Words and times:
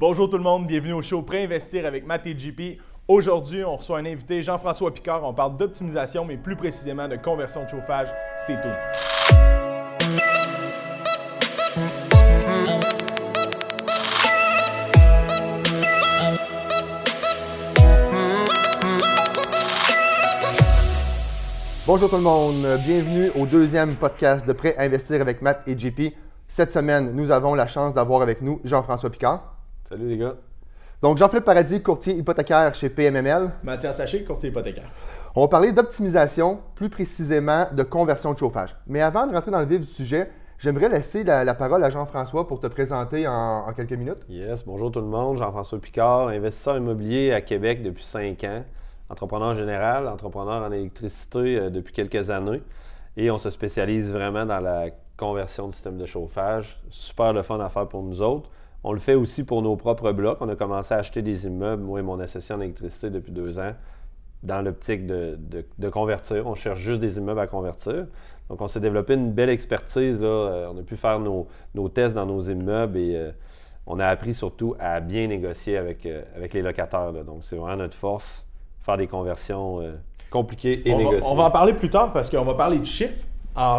Bonjour 0.00 0.30
tout 0.30 0.36
le 0.36 0.44
monde, 0.44 0.68
bienvenue 0.68 0.92
au 0.92 1.02
show 1.02 1.22
Préinvestir 1.22 1.84
avec 1.84 2.06
Matt 2.06 2.24
et 2.24 2.38
JP. 2.38 2.80
Aujourd'hui, 3.08 3.64
on 3.64 3.74
reçoit 3.74 3.98
un 3.98 4.04
invité, 4.04 4.44
Jean-François 4.44 4.94
Picard. 4.94 5.24
On 5.24 5.34
parle 5.34 5.56
d'optimisation, 5.56 6.24
mais 6.24 6.36
plus 6.36 6.54
précisément 6.54 7.08
de 7.08 7.16
conversion 7.16 7.64
de 7.64 7.68
chauffage. 7.68 8.06
Stay 8.36 8.60
tuned. 8.60 8.76
Bonjour 21.84 22.08
tout 22.08 22.16
le 22.16 22.22
monde, 22.22 22.78
bienvenue 22.84 23.30
au 23.34 23.46
deuxième 23.46 23.96
podcast 23.96 24.46
de 24.46 24.52
Prêt 24.52 24.76
Investir 24.78 25.20
avec 25.20 25.42
Matt 25.42 25.66
et 25.66 25.76
JP. 25.76 26.14
Cette 26.46 26.72
semaine, 26.72 27.16
nous 27.16 27.32
avons 27.32 27.56
la 27.56 27.66
chance 27.66 27.94
d'avoir 27.94 28.22
avec 28.22 28.42
nous 28.42 28.60
Jean-François 28.62 29.10
Picard. 29.10 29.57
Salut 29.88 30.06
les 30.06 30.18
gars. 30.18 30.34
Donc 31.00 31.16
Jean-Philippe 31.16 31.46
Paradis, 31.46 31.82
courtier 31.82 32.12
hypothécaire 32.12 32.74
chez 32.74 32.90
PMML. 32.90 33.52
Mathias 33.62 33.96
Sachet, 33.96 34.22
courtier 34.22 34.50
hypothécaire. 34.50 34.90
On 35.34 35.40
va 35.40 35.48
parler 35.48 35.72
d'optimisation, 35.72 36.60
plus 36.74 36.90
précisément 36.90 37.66
de 37.72 37.82
conversion 37.84 38.34
de 38.34 38.38
chauffage. 38.38 38.76
Mais 38.86 39.00
avant 39.00 39.26
de 39.26 39.32
rentrer 39.32 39.50
dans 39.50 39.60
le 39.60 39.66
vif 39.66 39.80
du 39.80 39.86
sujet, 39.86 40.30
j'aimerais 40.58 40.90
laisser 40.90 41.24
la, 41.24 41.42
la 41.42 41.54
parole 41.54 41.82
à 41.82 41.88
Jean-François 41.88 42.46
pour 42.46 42.60
te 42.60 42.66
présenter 42.66 43.26
en, 43.26 43.64
en 43.66 43.72
quelques 43.72 43.94
minutes. 43.94 44.26
Yes, 44.28 44.62
bonjour 44.62 44.92
tout 44.92 45.00
le 45.00 45.06
monde. 45.06 45.38
Jean-François 45.38 45.80
Picard, 45.80 46.28
investisseur 46.28 46.76
immobilier 46.76 47.32
à 47.32 47.40
Québec 47.40 47.82
depuis 47.82 48.04
5 48.04 48.44
ans, 48.44 48.64
entrepreneur 49.08 49.54
général, 49.54 50.06
entrepreneur 50.06 50.62
en 50.64 50.70
électricité 50.70 51.56
euh, 51.56 51.70
depuis 51.70 51.94
quelques 51.94 52.28
années. 52.28 52.60
Et 53.16 53.30
on 53.30 53.38
se 53.38 53.48
spécialise 53.48 54.12
vraiment 54.12 54.44
dans 54.44 54.60
la 54.60 54.90
conversion 55.16 55.68
du 55.68 55.72
système 55.72 55.96
de 55.96 56.04
chauffage. 56.04 56.78
Super 56.90 57.32
le 57.32 57.40
fun 57.42 57.58
à 57.60 57.70
faire 57.70 57.88
pour 57.88 58.02
nous 58.02 58.20
autres. 58.20 58.50
On 58.84 58.92
le 58.92 58.98
fait 58.98 59.14
aussi 59.14 59.44
pour 59.44 59.60
nos 59.62 59.76
propres 59.76 60.12
blocs. 60.12 60.38
On 60.40 60.48
a 60.48 60.56
commencé 60.56 60.94
à 60.94 60.98
acheter 60.98 61.20
des 61.22 61.46
immeubles, 61.46 61.82
moi 61.82 61.98
et 62.00 62.02
mon 62.02 62.20
associé 62.20 62.54
en 62.54 62.60
électricité 62.60 63.10
depuis 63.10 63.32
deux 63.32 63.58
ans, 63.58 63.72
dans 64.42 64.62
l'optique 64.62 65.06
de, 65.06 65.36
de- 65.38 65.64
de 65.78 65.88
convertir. 65.88 66.46
On 66.46 66.54
cherche 66.54 66.78
juste 66.80 67.00
des 67.00 67.18
immeubles 67.18 67.40
à 67.40 67.46
convertir. 67.48 68.06
Donc, 68.48 68.60
on 68.60 68.68
s'est 68.68 68.80
développé 68.80 69.14
une 69.14 69.32
belle 69.32 69.50
expertise. 69.50 70.20
Là. 70.20 70.26
Euh, 70.28 70.70
On 70.72 70.78
a 70.78 70.82
pu 70.82 70.96
faire 70.96 71.18
nos, 71.18 71.48
nos 71.74 71.88
tests 71.88 72.14
dans 72.14 72.24
nos 72.26 72.40
immeubles 72.40 72.96
et 72.98 73.16
euh, 73.16 73.32
on 73.86 73.98
a 73.98 74.06
appris 74.06 74.32
surtout 74.34 74.76
à 74.78 75.00
bien 75.00 75.26
négocier 75.26 75.76
avec, 75.76 76.06
euh, 76.06 76.22
avec 76.36 76.54
les 76.54 76.62
locataires. 76.62 77.10
là. 77.12 77.24
Donc, 77.24 77.38
c'est 77.42 77.56
vraiment 77.56 77.76
notre 77.78 77.96
force, 77.96 78.46
faire 78.80 78.96
des 78.96 79.08
conversions 79.08 79.80
euh, 79.80 79.94
compliquées 80.30 80.88
et 80.88 80.92
On 80.94 80.98
va, 80.98 81.02
négociées. 81.04 81.30
on 81.30 81.34
va 81.34 81.44
en 81.44 81.50
parler 81.50 81.72
plus 81.72 81.90
tard 81.90 82.12
parce 82.12 82.30
qu'on 82.30 82.44
va 82.44 82.54
parler 82.54 82.78
de 82.78 82.84
chiffres 82.86 83.24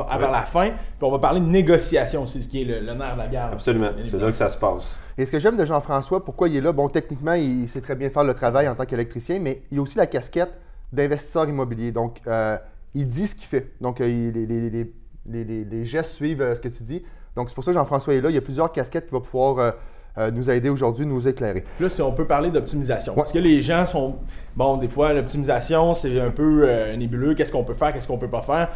à- 0.10 0.18
vers 0.18 0.32
la 0.32 0.42
fin, 0.42 0.70
puis 0.72 0.78
on 1.04 1.12
va 1.12 1.20
parler 1.20 1.40
de 1.40 1.46
négociation 1.46 2.24
aussi, 2.24 2.48
qui 2.48 2.62
est 2.62 2.66
le, 2.66 2.80
le 2.80 2.94
nerf 2.94 3.14
de 3.14 3.20
la 3.20 3.28
guerre. 3.28 3.50
Absolument. 3.54 3.90
C'est 4.04 4.18
là 4.20 4.28
que 4.28 4.32
ça 4.34 4.50
se 4.50 4.58
passe. 4.58 5.00
Et 5.18 5.26
ce 5.26 5.32
que 5.32 5.40
j'aime 5.40 5.58
de 5.58 5.66
Jean-François, 5.66 6.24
pourquoi 6.24 6.48
il 6.50 6.56
est 6.58 6.62
là, 6.62 6.72
bon, 6.72 6.88
techniquement, 6.90 7.34
il 7.34 7.68
sait 7.70 7.82
très 7.82 7.96
bien 7.96 8.10
faire 8.10 8.24
le 8.24 8.34
travail 8.34 8.68
en 8.68 8.76
tant 8.76 8.86
qu'électricien, 8.86 9.40
mais 9.40 9.62
il 9.72 9.80
a 9.80 9.82
aussi 9.82 9.98
la 9.98 10.08
casquette 10.08 10.52
d'investisseur 10.94 11.48
immobilier. 11.48 11.92
Donc, 11.92 12.22
euh, 12.28 12.58
il 12.94 13.08
dit 13.08 13.28
ce 13.28 13.36
qu'il 13.36 13.46
fait. 13.46 13.72
Donc, 13.82 14.02
euh, 14.02 14.06
les, 14.08 14.32
les- 14.32 14.70
les- 14.70 14.92
les- 15.28 15.44
les- 15.44 15.64
les 15.66 15.86
gestes 15.86 16.12
suivent 16.12 16.42
euh, 16.42 16.56
ce 16.56 16.62
que 16.62 16.70
tu 16.70 16.84
dis. 16.84 17.04
Donc, 17.36 17.50
c'est 17.50 17.56
pour 17.56 17.64
ça 17.64 17.72
que 17.72 17.78
Jean-François 17.78 18.14
est 18.16 18.22
là. 18.22 18.30
Il 18.30 18.36
y 18.36 18.38
a 18.38 18.42
plusieurs 18.42 18.72
casquettes 18.72 19.06
qui 19.06 19.12
vont 19.12 19.22
pouvoir 19.22 19.60
euh, 19.60 19.72
euh, 20.18 20.32
nous 20.32 20.50
aider 20.50 20.70
aujourd'hui, 20.70 21.06
nous 21.06 21.28
éclairer. 21.28 21.64
Là, 21.80 21.88
si 21.88 22.02
on 22.02 22.12
peut 22.12 22.26
parler 22.26 22.50
d'optimisation. 22.50 23.14
Ouais. 23.14 23.20
Parce 23.20 23.32
que 23.32 23.38
les 23.40 23.62
gens 23.62 23.86
sont. 23.86 24.16
Bon, 24.56 24.78
des 24.78 24.88
fois, 24.90 25.14
l'optimisation, 25.14 25.94
c'est 25.94 26.20
un 26.20 26.32
peu 26.32 26.62
euh, 26.64 26.96
nébuleux. 26.98 27.36
Qu'est-ce 27.36 27.52
qu'on 27.52 27.64
peut 27.64 27.76
faire, 27.76 27.94
qu'est-ce 27.94 28.08
qu'on 28.08 28.18
peut 28.18 28.28
pas 28.28 28.42
faire? 28.42 28.70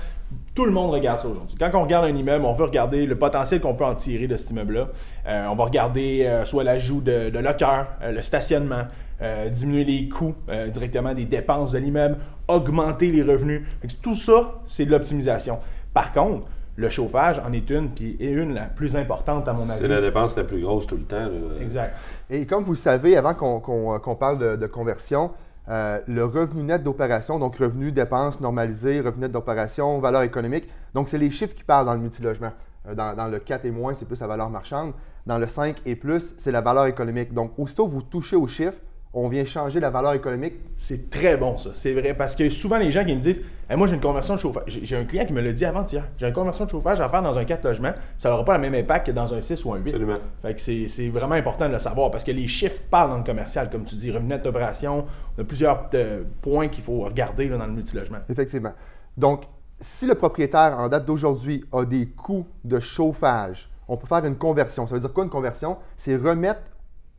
Tout 0.56 0.66
le 0.66 0.72
monde 0.72 0.92
regarde 0.92 1.20
ça 1.20 1.28
aujourd'hui. 1.28 1.56
Quand 1.60 1.72
on 1.74 1.82
regarde 1.84 2.06
un 2.06 2.16
immeuble, 2.16 2.46
on 2.46 2.54
veut 2.54 2.66
regarder 2.66 3.08
le 3.08 3.16
potentiel 3.18 3.60
qu'on 3.60 3.74
peut 3.74 3.86
en 3.86 3.96
tirer 3.96 4.28
de 4.28 4.38
cet 4.38 4.52
immeuble-là. 4.52 4.88
Euh, 5.28 5.48
on 5.50 5.56
va 5.56 5.64
regarder 5.66 6.26
euh, 6.26 6.46
soit 6.46 6.64
l'ajout 6.64 7.02
de, 7.02 7.32
de 7.32 7.40
lockers, 7.40 7.88
euh, 8.04 8.12
le 8.12 8.22
stationnement, 8.22 8.84
euh, 9.24 9.50
diminuer 9.50 9.84
les 9.84 10.10
coûts 10.10 10.36
euh, 10.50 10.68
directement 10.68 11.16
des 11.16 11.26
dépenses 11.26 11.72
de 11.72 11.80
l'immeuble, 11.80 12.18
augmenter 12.48 13.12
les 13.12 13.24
revenus. 13.24 13.64
Tout 14.04 14.14
ça, 14.16 14.62
c'est 14.66 14.86
de 14.86 14.92
l'optimisation. 14.92 15.58
Par 15.92 16.12
contre, 16.14 16.46
le 16.76 16.90
chauffage 16.90 17.40
en 17.48 17.52
est 17.54 17.70
une, 17.72 17.90
puis 17.90 18.16
est 18.20 18.32
une 18.32 18.54
la 18.54 18.64
plus 18.66 18.96
importante 18.96 19.48
à 19.48 19.54
mon 19.54 19.68
avis. 19.70 19.80
C'est 19.82 19.88
la 19.88 20.02
dépense 20.02 20.36
la 20.38 20.44
plus 20.44 20.62
grosse 20.62 20.86
tout 20.86 20.98
le 20.98 21.04
temps. 21.04 21.18
là. 21.20 21.30
Exact. 21.62 21.96
Et 22.30 22.46
comme 22.46 22.64
vous 22.64 22.72
le 22.74 22.78
savez, 22.78 23.16
avant 23.18 23.34
qu'on 23.34 23.60
qu'on- 23.60 24.00
qu'on 24.00 24.16
parle 24.16 24.38
de, 24.40 24.56
de 24.56 24.68
conversion, 24.68 25.32
euh, 25.70 26.00
le 26.08 26.26
revenu 26.26 26.64
net 26.64 26.84
d'opération, 26.84 27.40
donc 27.40 27.58
revenu, 27.58 27.92
dépenses 27.92 28.40
normalisées, 28.40 29.00
revenu 29.00 29.22
net 29.22 29.32
d'opération, 29.32 30.00
valeur 30.00 30.24
économique, 30.24 30.68
donc 30.94 31.10
c'est 31.10 31.18
les 31.18 31.32
chiffres 31.32 31.56
qui 31.56 31.64
parlent 31.64 31.86
dans 31.86 31.94
le 31.94 32.00
multilogement. 32.00 32.52
Euh, 32.88 32.96
dans, 32.96 33.28
le 33.28 33.40
4 33.40 33.66
et 33.66 33.72
moins, 33.72 33.96
c'est 33.96 34.06
plus 34.06 34.20
la 34.20 34.28
valeur 34.28 34.50
marchande. 34.50 34.94
Dans 35.26 35.38
le 35.38 35.48
5 35.48 35.82
et 35.86 35.96
plus, 35.96 36.36
c'est 36.38 36.52
la 36.52 36.62
valeur 36.62 36.86
économique. 36.88 37.34
Donc, 37.34 37.58
aussitôt 37.58 37.88
vous 37.88 38.02
touchez 38.02 38.36
aux 38.36 38.48
chiffres, 38.48 38.78
on 39.14 39.28
vient 39.28 39.46
changer 39.46 39.80
la 39.80 39.92
valeur 39.92 40.14
économique. 40.14 40.56
C'est 40.76 41.10
très 41.10 41.38
bon, 41.38 41.58
ça. 41.58 41.70
C'est 41.74 41.94
vrai. 41.94 42.16
Parce 42.16 42.36
que 42.36 42.50
souvent, 42.50 42.78
les 42.78 42.92
gens 42.92 43.06
qui 43.06 43.16
me 43.16 43.22
disent 43.22 43.42
Hey, 43.70 43.78
Moi, 43.78 43.88
j'ai 43.88 43.94
une 43.96 44.02
conversion 44.02 44.36
de 44.36 44.40
chauffage. 44.40 44.64
J'ai 44.68 44.96
un 44.98 45.06
client 45.06 45.26
qui 45.26 45.34
me 45.34 45.42
l'a 45.42 45.54
dit 45.54 45.66
avant-hier. 45.66 46.04
J'ai 46.18 46.28
une 46.28 46.34
conversion 46.34 46.66
de 46.66 46.70
chauffage 46.70 47.00
à 47.00 47.08
faire 47.08 47.22
dans 47.22 47.38
un 47.38 47.46
4 47.46 47.64
logements. 47.64 47.94
Ça 48.18 48.30
n'aura 48.30 48.44
pas 48.44 48.56
le 48.58 48.62
même 48.62 48.74
impact 48.74 49.08
que 49.08 49.12
dans 49.12 49.34
un 49.34 49.40
6 49.40 49.64
ou 49.66 49.74
un 49.74 49.78
8. 49.78 49.92
Absolument. 49.92 50.18
Fait 50.42 50.56
que 50.56 50.62
c'est 50.62 51.10
vraiment 51.10 51.36
important 51.36 51.68
de 51.68 51.74
le 51.74 51.80
savoir 51.80 52.12
parce 52.12 52.24
que 52.24 52.32
les 52.32 52.48
chiffres 52.48 52.82
parlent 52.90 53.12
dans 53.12 53.18
le 53.18 53.24
commercial. 53.24 53.70
Comme 53.70 53.86
tu 53.86 53.96
dis, 53.96 54.12
revenu 54.12 54.38
d'opération. 54.40 55.06
On 55.38 55.42
a 55.42 55.46
plusieurs 55.46 55.90
euh, 55.94 56.24
points 56.42 56.68
qu'il 56.68 56.84
faut 56.84 57.02
regarder 57.02 57.48
là, 57.48 57.58
dans 57.58 57.68
le 57.68 57.74
multilogement. 57.74 58.20
Effectivement. 58.30 58.74
Donc, 59.16 59.44
si 59.80 60.08
le 60.08 60.16
propriétaire, 60.16 60.78
en 60.78 60.90
date 60.90 61.06
d'aujourd'hui, 61.06 61.64
a 61.72 61.86
des 61.86 62.08
coûts 62.08 62.48
de 62.64 62.80
chauffage, 62.80 63.70
on 63.88 63.96
peut 63.96 64.08
faire 64.08 64.26
une 64.26 64.38
conversion. 64.38 64.88
Ça 64.88 64.96
veut 64.96 65.02
dire 65.02 65.14
quoi 65.14 65.24
une 65.24 65.30
conversion? 65.30 65.78
C'est 65.98 66.16
remettre 66.16 66.62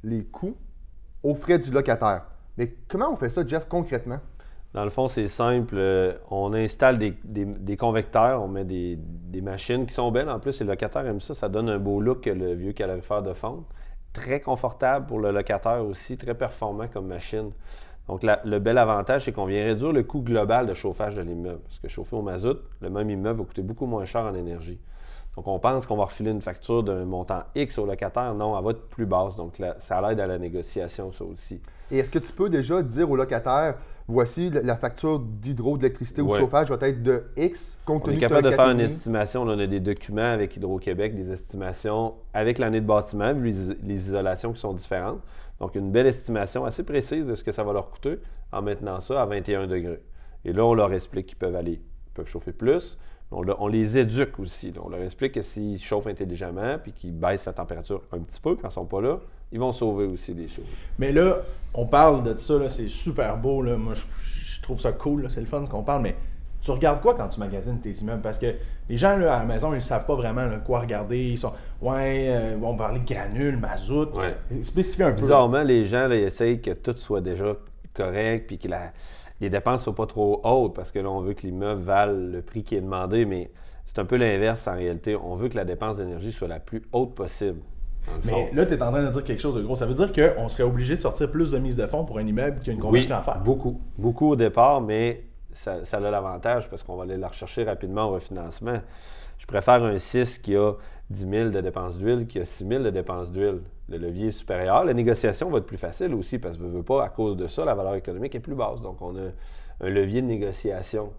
les 0.02 0.24
coûts 0.24 0.56
aux 1.24 1.34
frais 1.34 1.58
du 1.58 1.70
locataire. 1.72 2.22
Mais 2.56 2.72
comment 2.88 3.10
on 3.12 3.16
fait 3.16 3.30
ça, 3.30 3.44
Jeff, 3.44 3.66
concrètement? 3.68 4.20
Dans 4.74 4.84
le 4.84 4.90
fond, 4.90 5.08
c'est 5.08 5.26
simple. 5.28 5.74
Euh, 5.78 6.14
On 6.30 6.52
installe 6.52 6.98
des, 6.98 7.16
des- 7.24 7.76
convecteurs, 7.76 8.42
on 8.42 8.48
met 8.48 8.64
des, 8.64 8.96
des 8.98 9.40
machines 9.40 9.86
qui 9.86 9.94
sont 9.94 10.10
belles. 10.10 10.28
En 10.28 10.38
plus, 10.40 10.60
les 10.60 10.66
locataires 10.66 11.06
aiment 11.06 11.20
ça. 11.20 11.34
Ça 11.34 11.48
donne 11.48 11.68
un 11.68 11.78
beau 11.78 12.00
look 12.00 12.26
le 12.26 12.54
vieux 12.54 12.72
calorifère 12.72 13.22
de 13.22 13.32
fonte. 13.32 13.64
Très 14.12 14.40
confortable 14.40 15.06
pour 15.06 15.18
le 15.18 15.30
locataire 15.32 15.84
aussi, 15.84 16.16
très 16.16 16.34
performant 16.34 16.86
comme 16.88 17.06
machine. 17.06 17.50
Donc, 18.08 18.22
la- 18.22 18.40
le 18.44 18.58
bel 18.58 18.76
avantage, 18.78 19.24
c'est 19.24 19.32
qu'on 19.32 19.46
vient 19.46 19.64
réduire 19.64 19.92
le 19.92 20.02
coût 20.02 20.20
global 20.20 20.66
de 20.66 20.74
chauffage 20.74 21.16
de 21.16 21.22
l'immeuble. 21.22 21.60
Parce 21.64 21.78
que 21.78 21.88
chauffer 21.88 22.16
au 22.16 22.22
mazout, 22.22 22.58
le 22.80 22.90
même 22.90 23.08
immeuble 23.08 23.40
va 23.40 23.44
coûter 23.46 23.62
beaucoup 23.62 23.86
moins 23.86 24.04
cher 24.04 24.22
en 24.22 24.34
énergie. 24.34 24.78
Donc, 25.36 25.48
on 25.48 25.58
pense 25.58 25.84
qu'on 25.86 25.96
va 25.96 26.04
refiler 26.04 26.30
une 26.30 26.42
facture 26.42 26.82
d'un 26.84 27.04
montant 27.06 27.42
X 27.56 27.78
au 27.78 27.86
locataire. 27.86 28.34
Non, 28.34 28.56
elle 28.56 28.64
va 28.64 28.70
être 28.72 28.88
plus 28.88 29.06
basse. 29.06 29.34
Donc, 29.36 29.60
ça 29.78 30.00
l'aide 30.00 30.20
à 30.20 30.26
la 30.28 30.38
négociation, 30.38 31.10
ça 31.12 31.24
aussi. 31.24 31.60
Et 31.90 31.98
est-ce 31.98 32.10
que 32.10 32.20
tu 32.20 32.32
peux 32.32 32.48
déjà 32.48 32.82
dire 32.82 33.10
au 33.10 33.16
locataire, 33.16 33.74
voici 34.06 34.48
la- 34.50 34.76
facture 34.76 35.18
d'hydro, 35.18 35.76
d'électricité 35.76 36.22
ou 36.22 36.30
de 36.30 36.34
chauffage 36.38 36.70
va 36.70 36.86
être 36.88 37.02
de 37.02 37.24
X, 37.36 37.72
compte 37.84 38.02
On 38.02 38.06
tenu 38.06 38.16
est 38.16 38.20
capable 38.20 38.44
de 38.44 38.50
faire 38.52 38.70
une 38.70 38.78
4,5. 38.78 38.84
estimation. 38.84 39.44
Là, 39.44 39.54
on 39.56 39.58
a 39.58 39.66
des 39.66 39.80
documents 39.80 40.30
avec 40.32 40.56
Hydro-Québec, 40.56 41.16
des 41.16 41.32
estimations 41.32 42.14
avec 42.32 42.58
l'année 42.58 42.80
de 42.80 42.86
bâtiment, 42.86 43.32
vu 43.32 43.48
les, 43.50 43.74
les 43.82 43.94
isolations 43.94 44.52
qui 44.52 44.60
sont 44.60 44.72
différentes. 44.74 45.18
Donc, 45.60 45.74
une 45.74 45.90
belle 45.92 46.06
estimation 46.06 46.64
assez 46.64 46.82
précise 46.82 47.26
de 47.26 47.34
ce 47.34 47.44
que 47.44 47.52
ça 47.52 47.62
va 47.62 47.72
leur 47.72 47.90
coûter 47.90 48.18
en 48.52 48.62
maintenant 48.62 49.00
ça 49.00 49.22
à 49.22 49.26
21 49.26 49.66
degrés. 49.66 50.02
Et 50.44 50.52
là, 50.52 50.64
on 50.64 50.74
leur 50.74 50.92
explique 50.92 51.26
qu'ils 51.26 51.38
peuvent 51.38 51.56
aller, 51.56 51.80
ils 52.06 52.12
peuvent 52.12 52.26
chauffer 52.26 52.52
plus. 52.52 52.98
On, 53.30 53.44
on 53.58 53.68
les 53.68 53.96
éduque 53.98 54.38
aussi. 54.38 54.72
On 54.82 54.88
leur 54.88 55.00
explique 55.00 55.32
que 55.32 55.42
s'ils 55.42 55.80
chauffent 55.80 56.06
intelligemment 56.06 56.78
puis 56.82 56.92
qu'ils 56.92 57.12
baissent 57.12 57.46
la 57.46 57.52
température 57.52 58.02
un 58.12 58.18
petit 58.20 58.40
peu 58.40 58.54
quand 58.56 58.68
ils 58.68 58.72
sont 58.72 58.84
pas 58.84 59.00
là, 59.00 59.18
ils 59.52 59.58
vont 59.58 59.72
sauver 59.72 60.04
aussi 60.04 60.34
des 60.34 60.48
choses. 60.48 60.64
Mais 60.98 61.12
là, 61.12 61.38
on 61.72 61.86
parle 61.86 62.22
de 62.22 62.36
ça, 62.36 62.68
c'est 62.68 62.88
super 62.88 63.36
beau. 63.38 63.62
Là. 63.62 63.76
Moi, 63.76 63.94
je, 63.94 64.02
je 64.44 64.62
trouve 64.62 64.80
ça 64.80 64.92
cool, 64.92 65.28
c'est 65.30 65.40
le 65.40 65.46
fun 65.46 65.64
qu'on 65.66 65.82
parle, 65.82 66.02
mais 66.02 66.16
tu 66.64 66.70
regardes 66.70 67.00
quoi 67.00 67.14
quand 67.14 67.28
tu 67.28 67.38
magasines 67.40 67.80
tes 67.80 67.92
immeubles? 67.92 68.22
Parce 68.22 68.38
que 68.38 68.54
les 68.88 68.96
gens 68.98 69.16
là, 69.16 69.36
à 69.36 69.38
la 69.40 69.44
maison, 69.44 69.72
ils 69.72 69.76
ne 69.76 69.80
savent 69.80 70.04
pas 70.06 70.14
vraiment 70.14 70.44
là, 70.46 70.56
quoi 70.64 70.80
regarder. 70.80 71.18
Ils 71.18 71.38
sont, 71.38 71.52
ouais, 71.80 72.26
euh, 72.28 72.56
on 72.62 72.72
va 72.72 72.78
parler 72.84 73.00
de 73.00 73.06
granules, 73.06 73.56
mazout. 73.56 74.10
Ouais. 74.14 74.36
Spécifier 74.62 75.04
un 75.06 75.10
peu. 75.12 75.16
Bizarrement, 75.22 75.62
les 75.62 75.84
gens 75.84 76.06
là, 76.06 76.16
ils 76.16 76.24
essayent 76.24 76.60
que 76.60 76.72
tout 76.72 76.96
soit 76.96 77.20
déjà 77.20 77.54
correct 77.94 78.46
puis 78.46 78.58
que 78.58 78.68
la- 78.68 78.92
les 79.40 79.50
dépenses 79.50 79.80
ne 79.80 79.84
soient 79.84 79.94
pas 79.94 80.06
trop 80.06 80.40
hautes 80.44 80.74
parce 80.74 80.92
que 80.92 80.98
là, 80.98 81.10
on 81.10 81.20
veut 81.20 81.34
que 81.34 81.42
l'immeuble 81.42 81.82
vale 81.82 82.30
le 82.32 82.42
prix 82.42 82.62
qui 82.62 82.76
est 82.76 82.80
demandé, 82.80 83.24
mais 83.24 83.50
c'est 83.86 83.98
un 83.98 84.04
peu 84.04 84.16
l'inverse 84.16 84.66
en 84.68 84.74
réalité. 84.74 85.16
On 85.16 85.34
veut 85.36 85.48
que 85.48 85.56
la 85.56 85.64
dépense 85.64 85.96
d'énergie 85.96 86.32
soit 86.32 86.48
la 86.48 86.60
plus 86.60 86.82
haute 86.92 87.14
possible. 87.14 87.60
Mais 88.24 88.32
fond. 88.32 88.46
là, 88.52 88.66
tu 88.66 88.74
es 88.74 88.82
en 88.82 88.90
train 88.90 89.02
de 89.02 89.08
dire 89.10 89.24
quelque 89.24 89.40
chose 89.40 89.54
de 89.56 89.62
gros. 89.62 89.76
Ça 89.76 89.86
veut 89.86 89.94
dire 89.94 90.12
qu'on 90.12 90.48
serait 90.50 90.62
obligé 90.62 90.94
de 90.96 91.00
sortir 91.00 91.30
plus 91.30 91.50
de 91.50 91.58
mise 91.58 91.76
de 91.76 91.86
fonds 91.86 92.04
pour 92.04 92.18
un 92.18 92.26
immeuble 92.26 92.58
qui 92.60 92.68
a 92.68 92.72
une 92.74 92.78
oui, 92.80 92.86
conversion 92.86 93.16
à 93.16 93.22
faire. 93.22 93.38
beaucoup. 93.40 93.80
Beaucoup 93.96 94.30
au 94.32 94.36
départ, 94.36 94.80
mais 94.82 95.24
ça, 95.54 95.96
a 95.96 96.00
l'avantage 96.00 96.68
parce 96.68 96.82
qu'on 96.82 96.96
va 96.96 97.04
aller 97.04 97.16
la 97.16 97.28
rechercher 97.28 97.64
rapidement 97.64 98.06
au 98.06 98.12
refinancement. 98.12 98.80
Je 99.38 99.46
préfère 99.46 99.82
un 99.82 99.98
6 99.98 100.38
qui 100.38 100.56
a 100.56 100.72
10 101.10 101.28
000 101.28 101.48
de 101.50 101.60
dépenses 101.60 101.96
d'huile 101.96 102.26
qui 102.26 102.38
a 102.40 102.44
6 102.44 102.66
000 102.66 102.82
de 102.82 102.90
dépenses 102.90 103.30
d'huile. 103.32 103.60
Le 103.88 103.98
levier 103.98 104.28
est 104.28 104.30
supérieur. 104.30 104.84
La 104.84 104.94
négociation 104.94 105.50
va 105.50 105.58
être 105.58 105.66
plus 105.66 105.78
facile 105.78 106.14
aussi 106.14 106.38
parce 106.38 106.56
que, 106.56 106.62
veux, 106.62 106.68
veux 106.70 106.82
pas, 106.82 107.04
à 107.04 107.08
cause 107.08 107.36
de 107.36 107.46
ça, 107.46 107.64
la 107.64 107.74
valeur 107.74 107.94
économique 107.94 108.34
est 108.34 108.40
plus 108.40 108.54
basse. 108.54 108.80
Donc, 108.80 109.02
on 109.02 109.16
a 109.16 109.28
un 109.80 109.88
levier 109.90 110.22
de 110.22 110.26
négociation. 110.26 111.12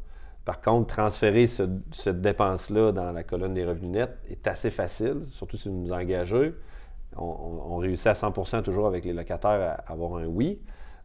Par 0.44 0.62
contre, 0.62 0.88
transférer 0.94 1.48
ce- 1.48 1.64
cette 1.92 2.22
dépense-là 2.22 2.92
dans 2.92 3.12
la 3.12 3.24
colonne 3.24 3.54
des 3.54 3.66
revenus 3.66 3.92
nets 3.92 4.18
est 4.30 4.48
assez 4.48 4.70
facile, 4.70 5.22
surtout 5.26 5.58
si 5.58 5.70
vous 5.70 5.76
nous 5.76 5.92
engagez. 5.92 6.54
on, 7.18 7.78
réussit 7.78 8.08
à 8.08 8.14
100% 8.14 8.62
toujours 8.62 8.88
avec 8.88 9.06
les 9.06 9.14
locataires 9.14 9.80
à 9.88 9.92
avoir 9.92 10.18
un 10.18 10.26
oui. 10.26 10.60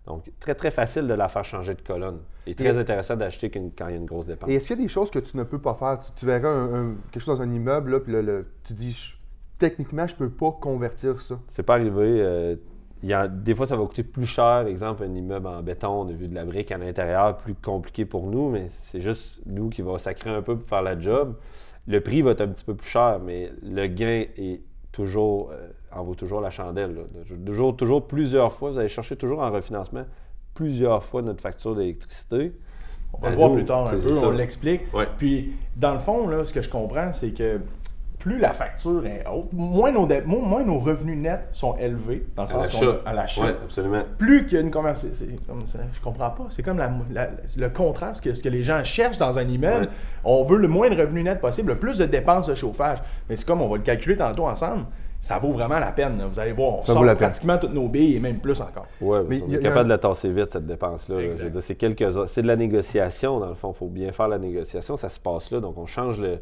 Donc, 0.06 0.30
très, 0.40 0.54
très 0.54 0.70
facile 0.70 1.06
de 1.06 1.14
la 1.14 1.28
faire 1.28 1.44
changer 1.44 1.74
de 1.74 1.82
colonne. 1.82 2.20
Et 2.46 2.54
très 2.54 2.76
intéressant 2.76 3.16
d'acheter 3.16 3.50
quand 3.50 3.88
il 3.88 3.90
y 3.90 3.94
a 3.94 3.96
une 3.96 4.06
grosse 4.06 4.26
dépense. 4.26 4.50
Et 4.50 4.54
est-ce 4.54 4.66
qu'il 4.66 4.76
y 4.76 4.80
a 4.80 4.82
des 4.82 4.88
choses 4.88 5.10
que 5.10 5.18
tu 5.18 5.36
ne 5.36 5.44
peux 5.44 5.60
pas 5.60 5.74
faire? 5.74 6.00
Tu, 6.16 6.26
verras 6.26 6.66
quelque 7.12 7.22
chose 7.22 7.38
dans 7.38 7.44
un 7.44 7.52
immeuble, 7.52 7.92
là, 7.92 8.00
puis 8.00 8.12
là, 8.12 8.42
tu 8.64 8.72
dis, 8.72 9.14
techniquement, 9.58 10.06
je 10.06 10.14
ne 10.14 10.18
peux 10.18 10.30
pas 10.30 10.52
convertir 10.60 11.20
ça. 11.20 11.38
C'est 11.48 11.62
pas 11.62 11.74
arrivé. 11.74 12.20
Euh, 12.20 12.56
y 13.02 13.12
a, 13.12 13.28
des 13.28 13.54
fois, 13.54 13.66
ça 13.66 13.76
va 13.76 13.86
coûter 13.86 14.02
plus 14.02 14.26
cher, 14.26 14.66
exemple, 14.66 15.04
un 15.04 15.14
immeuble 15.14 15.46
en 15.46 15.62
béton, 15.62 16.02
on 16.02 16.08
a 16.08 16.12
vu 16.12 16.28
de 16.28 16.34
la 16.34 16.44
brique 16.44 16.72
à 16.72 16.78
l'intérieur, 16.78 17.36
plus 17.36 17.54
compliqué 17.54 18.04
pour 18.04 18.26
nous, 18.26 18.50
mais 18.50 18.68
c'est 18.84 19.00
juste 19.00 19.40
nous 19.46 19.68
qui 19.68 19.82
va 19.82 19.98
sacrer 19.98 20.30
un 20.30 20.42
peu 20.42 20.56
pour 20.56 20.68
faire 20.68 20.82
la 20.82 20.98
job. 20.98 21.36
Le 21.86 22.00
prix 22.00 22.22
va 22.22 22.32
être 22.32 22.42
un 22.42 22.48
petit 22.48 22.64
peu 22.64 22.74
plus 22.74 22.88
cher, 22.88 23.20
mais 23.24 23.52
le 23.62 23.86
gain 23.86 24.24
est 24.36 24.60
toujours, 24.92 25.50
euh, 25.52 25.68
en 25.92 26.02
vaut 26.04 26.14
toujours 26.14 26.40
la 26.40 26.50
chandelle. 26.50 27.04
Toujours, 27.46 27.76
toujours 27.76 28.06
plusieurs 28.06 28.52
fois, 28.52 28.70
vous 28.70 28.78
allez 28.78 28.88
chercher 28.88 29.16
toujours 29.16 29.40
en 29.40 29.50
refinancement 29.50 30.04
plusieurs 30.54 31.02
fois 31.02 31.22
notre 31.22 31.40
facture 31.40 31.74
d'électricité. 31.74 32.52
On 33.12 33.18
va 33.18 33.30
le 33.30 33.36
voir 33.36 33.52
plus 33.52 33.64
tard 33.64 33.88
un 33.88 33.90
peu, 33.90 34.18
on 34.18 34.30
l'explique. 34.30 34.82
Puis, 35.18 35.52
dans 35.76 35.92
le 35.92 35.98
fond, 35.98 36.28
là, 36.28 36.44
ce 36.44 36.52
que 36.52 36.62
je 36.62 36.68
comprends, 36.68 37.12
c'est 37.12 37.30
que 37.30 37.60
plus 38.20 38.38
la 38.38 38.52
facture 38.52 39.04
est 39.06 39.24
haute, 39.26 39.52
moins 39.52 39.90
nos, 39.90 40.06
moins 40.26 40.62
nos 40.62 40.78
revenus 40.78 41.16
nets 41.16 41.48
sont 41.52 41.76
élevés, 41.78 42.26
dans 42.36 42.42
le 42.42 42.48
sens 42.48 42.78
qu'on 42.78 42.98
à 43.06 43.14
l'achat. 43.14 43.42
Oui, 43.42 43.50
absolument. 43.64 44.02
Plus 44.18 44.44
qu'il 44.44 44.54
y 44.54 44.56
a 44.58 44.60
une 44.60 44.70
conversation. 44.70 45.26
Je 45.92 46.00
comprends 46.00 46.30
pas. 46.30 46.46
C'est 46.50 46.62
comme 46.62 46.80
le 46.80 47.68
contraste 47.70 48.22
que 48.22 48.34
ce 48.34 48.42
que 48.42 48.48
les 48.48 48.62
gens 48.62 48.84
cherchent 48.84 49.18
dans 49.18 49.38
un 49.38 49.48
immeuble. 49.48 49.88
On 50.22 50.44
veut 50.44 50.58
le 50.58 50.68
moins 50.68 50.90
de 50.90 51.00
revenus 51.00 51.24
nets 51.24 51.40
possible, 51.40 51.70
le 51.70 51.78
plus 51.78 51.98
de 51.98 52.04
dépenses 52.04 52.46
de 52.46 52.54
chauffage. 52.54 52.98
Mais 53.28 53.36
c'est 53.36 53.46
comme 53.46 53.62
on 53.62 53.68
va 53.68 53.78
le 53.78 53.82
calculer 53.82 54.16
tantôt 54.16 54.46
ensemble 54.46 54.84
ça 55.20 55.38
vaut 55.38 55.50
vraiment 55.50 55.78
la 55.78 55.92
peine. 55.92 56.22
Vous 56.32 56.40
allez 56.40 56.52
voir, 56.52 56.78
on 56.78 56.82
ça 56.82 56.94
sort 56.94 57.16
pratiquement 57.16 57.58
toutes 57.58 57.74
nos 57.74 57.88
billes 57.88 58.16
et 58.16 58.20
même 58.20 58.38
plus 58.38 58.60
encore. 58.60 58.86
Oui, 59.00 59.42
on 59.46 59.52
est 59.52 59.60
capable 59.60 59.84
de 59.84 59.90
la 59.90 59.98
tasser 59.98 60.30
vite, 60.30 60.50
cette 60.50 60.66
dépense-là. 60.66 61.16
C'est 61.60 61.74
quelques 61.74 62.28
C'est 62.28 62.42
de 62.42 62.46
la 62.46 62.56
négociation, 62.56 63.38
dans 63.38 63.48
le 63.48 63.54
fond. 63.54 63.72
Il 63.72 63.76
faut 63.76 63.88
bien 63.88 64.12
faire 64.12 64.28
la 64.28 64.38
négociation. 64.38 64.96
Ça 64.96 65.08
se 65.08 65.20
passe 65.20 65.50
là. 65.50 65.60
Donc, 65.60 65.76
on 65.76 65.86
change 65.86 66.18
le, 66.18 66.40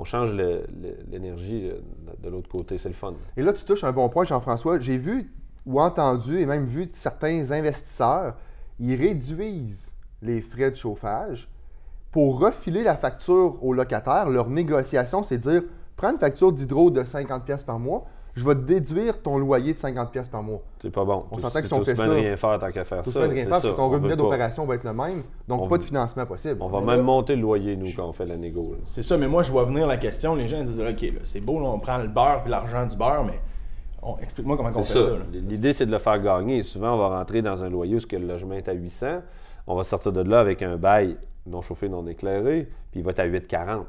on 0.00 0.04
change 0.04 0.32
l'énergie 0.32 1.70
de 2.22 2.28
l'autre 2.30 2.48
côté. 2.48 2.78
C'est 2.78 2.88
le 2.88 2.94
fun. 2.94 3.12
Et 3.36 3.42
là, 3.42 3.52
tu 3.52 3.64
touches 3.64 3.84
un 3.84 3.92
bon 3.92 4.08
point, 4.08 4.24
Jean-François. 4.24 4.80
J'ai 4.80 4.96
vu 4.96 5.30
ou 5.66 5.78
entendu 5.78 6.40
et 6.40 6.46
même 6.46 6.64
vu 6.64 6.88
certains 6.94 7.50
investisseurs, 7.50 8.34
ils 8.78 8.94
réduisent 8.94 9.90
les 10.22 10.40
frais 10.40 10.70
de 10.70 10.76
chauffage 10.76 11.50
pour 12.10 12.40
refiler 12.40 12.82
la 12.82 12.96
facture 12.96 13.62
aux 13.62 13.74
locataires. 13.74 14.30
Leur 14.30 14.48
négociation, 14.48 15.22
c'est 15.22 15.36
dire 15.36 15.62
prends 15.96 16.12
une 16.12 16.18
facture 16.18 16.50
d'hydro 16.50 16.90
de 16.90 17.02
50$ 17.02 17.62
par 17.64 17.78
mois, 17.78 18.06
je 18.34 18.46
vais 18.46 18.54
déduire 18.54 19.20
ton 19.22 19.38
loyer 19.38 19.74
de 19.74 19.78
50$ 19.78 20.28
par 20.30 20.42
mois. 20.42 20.60
C'est 20.80 20.90
pas 20.90 21.04
bon. 21.04 21.24
On 21.30 21.38
s'entend 21.38 21.60
que 21.60 21.66
si 21.66 21.74
on 21.74 21.84
fait 21.84 21.96
ça. 21.96 22.04
rien 22.04 22.36
faire 22.36 22.58
tant 22.58 22.70
qu'à 22.70 22.84
faire 22.84 23.04
ça. 23.04 23.20
rien 23.20 23.46
faire, 23.46 23.76
ton 23.76 23.88
revenu 23.88 24.16
d'opération 24.16 24.64
va 24.66 24.74
être 24.76 24.84
le 24.84 24.92
même. 24.92 25.22
Donc, 25.48 25.68
pas 25.68 25.78
de 25.78 25.82
financement 25.82 26.26
possible. 26.26 26.56
On 26.60 26.68
va 26.68 26.80
même 26.80 27.04
monter 27.04 27.36
le 27.36 27.42
loyer, 27.42 27.76
nous, 27.76 27.88
quand 27.94 28.08
on 28.08 28.12
fait 28.12 28.26
la 28.26 28.36
négo. 28.36 28.76
C'est 28.84 29.02
ça, 29.02 29.16
mais 29.16 29.28
moi, 29.28 29.42
je 29.42 29.50
vois 29.50 29.64
venir 29.64 29.86
la 29.86 29.96
question. 29.96 30.34
Les 30.34 30.48
gens 30.48 30.62
disent 30.64 30.80
OK, 30.80 31.12
c'est 31.24 31.40
beau, 31.40 31.58
on 31.58 31.78
prend 31.78 31.98
le 31.98 32.08
beurre 32.08 32.42
et 32.46 32.48
l'argent 32.48 32.86
du 32.86 32.96
beurre, 32.96 33.24
mais 33.24 33.40
explique-moi 34.22 34.56
comment 34.56 34.70
on 34.74 34.82
fait 34.82 35.00
ça. 35.00 35.16
L'idée, 35.32 35.72
c'est 35.72 35.86
de 35.86 35.92
le 35.92 35.98
faire 35.98 36.20
gagner. 36.20 36.62
Souvent, 36.62 36.94
on 36.94 36.98
va 36.98 37.18
rentrer 37.18 37.42
dans 37.42 37.62
un 37.62 37.70
loyer 37.70 37.96
où 37.96 38.00
le 38.12 38.26
logement 38.26 38.54
est 38.54 38.68
à 38.68 38.72
800. 38.72 39.22
On 39.66 39.76
va 39.76 39.84
sortir 39.84 40.12
de 40.12 40.22
là 40.22 40.40
avec 40.40 40.62
un 40.62 40.76
bail 40.76 41.16
non 41.46 41.62
chauffé, 41.62 41.88
non 41.88 42.06
éclairé, 42.06 42.68
puis 42.90 43.00
il 43.00 43.02
va 43.02 43.10
être 43.10 43.20
à 43.20 43.26
8,40. 43.26 43.84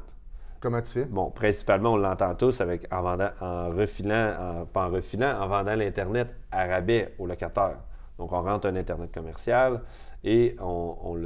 Comment 0.62 0.80
tu 0.80 0.90
fais? 0.90 1.04
Bon, 1.06 1.28
principalement, 1.30 1.94
on 1.94 1.96
l'entend 1.96 2.36
tous 2.36 2.60
en 2.60 3.02
vendant, 3.02 3.30
en 3.40 3.70
refilant, 3.70 4.64
pas 4.72 4.86
en 4.86 4.92
refilant, 4.92 5.36
en 5.40 5.48
vendant 5.48 5.74
l'Internet 5.74 6.28
à 6.52 6.66
rabais 6.66 7.14
aux 7.18 7.26
locataires. 7.26 7.78
Donc, 8.16 8.30
on 8.30 8.42
rentre 8.42 8.68
un 8.68 8.76
Internet 8.76 9.12
commercial 9.12 9.80
et 10.22 10.54
on, 10.60 11.16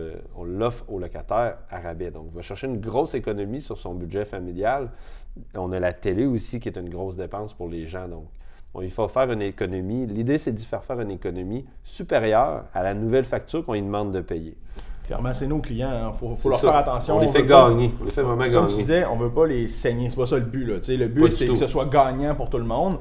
l'offre 0.42 0.86
aux 0.88 0.98
locataires 0.98 1.58
à 1.68 1.80
rabais. 1.80 2.10
Donc, 2.10 2.28
on 2.32 2.34
va 2.34 2.40
chercher 2.40 2.66
une 2.66 2.80
grosse 2.80 3.14
économie 3.14 3.60
sur 3.60 3.76
son 3.76 3.94
budget 3.94 4.24
familial. 4.24 4.88
On 5.54 5.70
a 5.72 5.80
la 5.80 5.92
télé 5.92 6.24
aussi 6.24 6.58
qui 6.58 6.70
est 6.70 6.78
une 6.78 6.88
grosse 6.88 7.18
dépense 7.18 7.52
pour 7.52 7.68
les 7.68 7.84
gens. 7.84 8.08
Donc, 8.08 8.24
il 8.80 8.90
faut 8.90 9.06
faire 9.06 9.30
une 9.30 9.42
économie. 9.42 10.06
L'idée, 10.06 10.38
c'est 10.38 10.52
de 10.52 10.60
faire 10.60 10.82
faire 10.82 10.98
une 11.02 11.10
économie 11.10 11.66
supérieure 11.84 12.64
à 12.72 12.82
la 12.82 12.94
nouvelle 12.94 13.26
facture 13.26 13.62
qu'on 13.66 13.74
lui 13.74 13.82
demande 13.82 14.12
de 14.12 14.22
payer. 14.22 14.56
Clairement, 15.06 15.32
c'est 15.32 15.46
nos 15.46 15.58
clients. 15.58 15.90
Il 15.92 16.26
hein. 16.26 16.36
faut, 16.36 16.50
leur 16.50 16.60
faire 16.60 16.76
attention. 16.76 17.16
On 17.16 17.20
les 17.20 17.28
fait 17.28 17.44
gagner. 17.44 17.94
on 18.00 18.04
les 18.04 18.10
fait 18.10 18.22
vraiment 18.22 18.42
gagner. 18.42 18.54
Comme 18.54 18.66
tu 18.66 18.76
disais, 18.76 19.04
on 19.04 19.16
ne 19.16 19.22
veut 19.22 19.30
pas 19.30 19.46
les 19.46 19.68
saigner. 19.68 20.10
C'est 20.10 20.16
pas 20.16 20.26
ça 20.26 20.36
le 20.36 20.42
but. 20.42 20.64
Là. 20.64 20.74
Le 20.88 21.06
but, 21.06 21.32
c'est 21.32 21.46
que 21.46 21.54
ce 21.54 21.68
soit 21.68 21.86
gagnant 21.86 22.34
pour 22.34 22.50
tout 22.50 22.58
le 22.58 22.64
monde. 22.64 22.98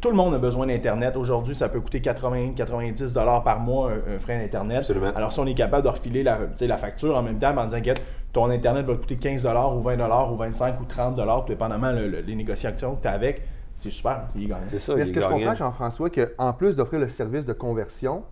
Tout 0.00 0.08
le 0.08 0.16
monde 0.16 0.34
a 0.34 0.38
besoin 0.38 0.66
d'Internet. 0.66 1.16
Aujourd'hui, 1.16 1.54
ça 1.54 1.68
peut 1.68 1.80
coûter 1.80 2.00
80-90 2.00 3.42
par 3.42 3.60
mois 3.60 3.90
un, 3.90 4.18
frais 4.18 4.38
d'Internet. 4.38 4.90
Alors, 5.14 5.32
si 5.32 5.38
on 5.38 5.46
est 5.46 5.54
capable 5.54 5.84
de 5.84 5.88
refiler 5.88 6.22
la, 6.22 6.38
la 6.58 6.76
facture 6.78 7.14
en 7.14 7.22
même 7.22 7.38
temps 7.38 7.54
en 7.56 7.66
disant 7.66 7.82
que 7.82 8.00
ton 8.32 8.50
Internet 8.50 8.86
va 8.86 8.94
coûter 8.94 9.16
15 9.16 9.46
ou 9.46 9.82
20 9.82 10.30
ou 10.30 10.36
25 10.36 10.80
ou 10.80 10.84
30 10.84 11.16
tout 11.16 11.48
dépendamment 11.48 11.92
le, 11.92 12.20
les 12.20 12.34
négociations 12.34 12.96
que 12.96 13.02
tu 13.02 13.08
as 13.08 13.12
avec, 13.12 13.42
c'est 13.76 13.90
super. 13.90 14.28
C'est 14.68 14.78
ça. 14.78 14.94
Est-ce 14.94 15.12
que 15.12 15.20
je 15.20 15.28
comprends, 15.28 15.54
Jean-François, 15.54 16.10
qu'en 16.10 16.52
plus 16.54 16.74
d'offrir 16.74 17.00
le 17.00 17.08
service 17.08 17.44
de 17.44 17.52
conversion, 17.52 18.24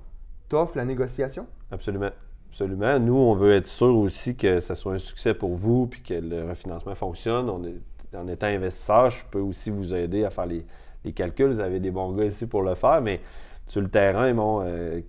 tu 0.49 0.56
offres 0.56 0.76
la 0.76 0.84
négociation? 0.84 1.46
Absolument. 1.70 2.10
Absolument. 2.55 3.01
Nous, 3.01 3.17
on 3.17 3.35
veut 3.35 3.53
être 3.53 3.67
sûr 3.67 3.97
aussi 3.97 4.37
que 4.37 4.61
ça 4.61 4.77
soit 4.77 4.93
un 4.93 4.99
succès 4.99 5.35
pour 5.35 5.56
vous 5.56 5.89
puis 5.89 6.03
que 6.03 6.15
le 6.15 6.49
refinancement 6.49 6.95
fonctionne. 6.95 7.51
On 7.51 7.65
est, 7.65 8.17
en 8.17 8.29
étant 8.29 8.47
investisseur, 8.47 9.11
je 9.11 9.25
peux 9.29 9.41
aussi 9.41 9.71
vous 9.71 9.93
aider 9.93 10.25
à 10.25 10.31
faire 10.31 10.47
les, 10.47 10.65
calculs. 11.12 11.49
Vous 11.49 11.59
avez 11.59 11.81
des 11.81 11.91
bons 11.91 12.12
gars 12.12 12.27
ici 12.27 12.47
pour 12.47 12.62
le 12.62 12.77
faire, 12.77 13.03
mais 13.03 13.21
sur 13.67 13.81
le 13.81 13.89
terrain, 13.89 14.33
bon, 14.35 14.62
euh, 14.65 15.01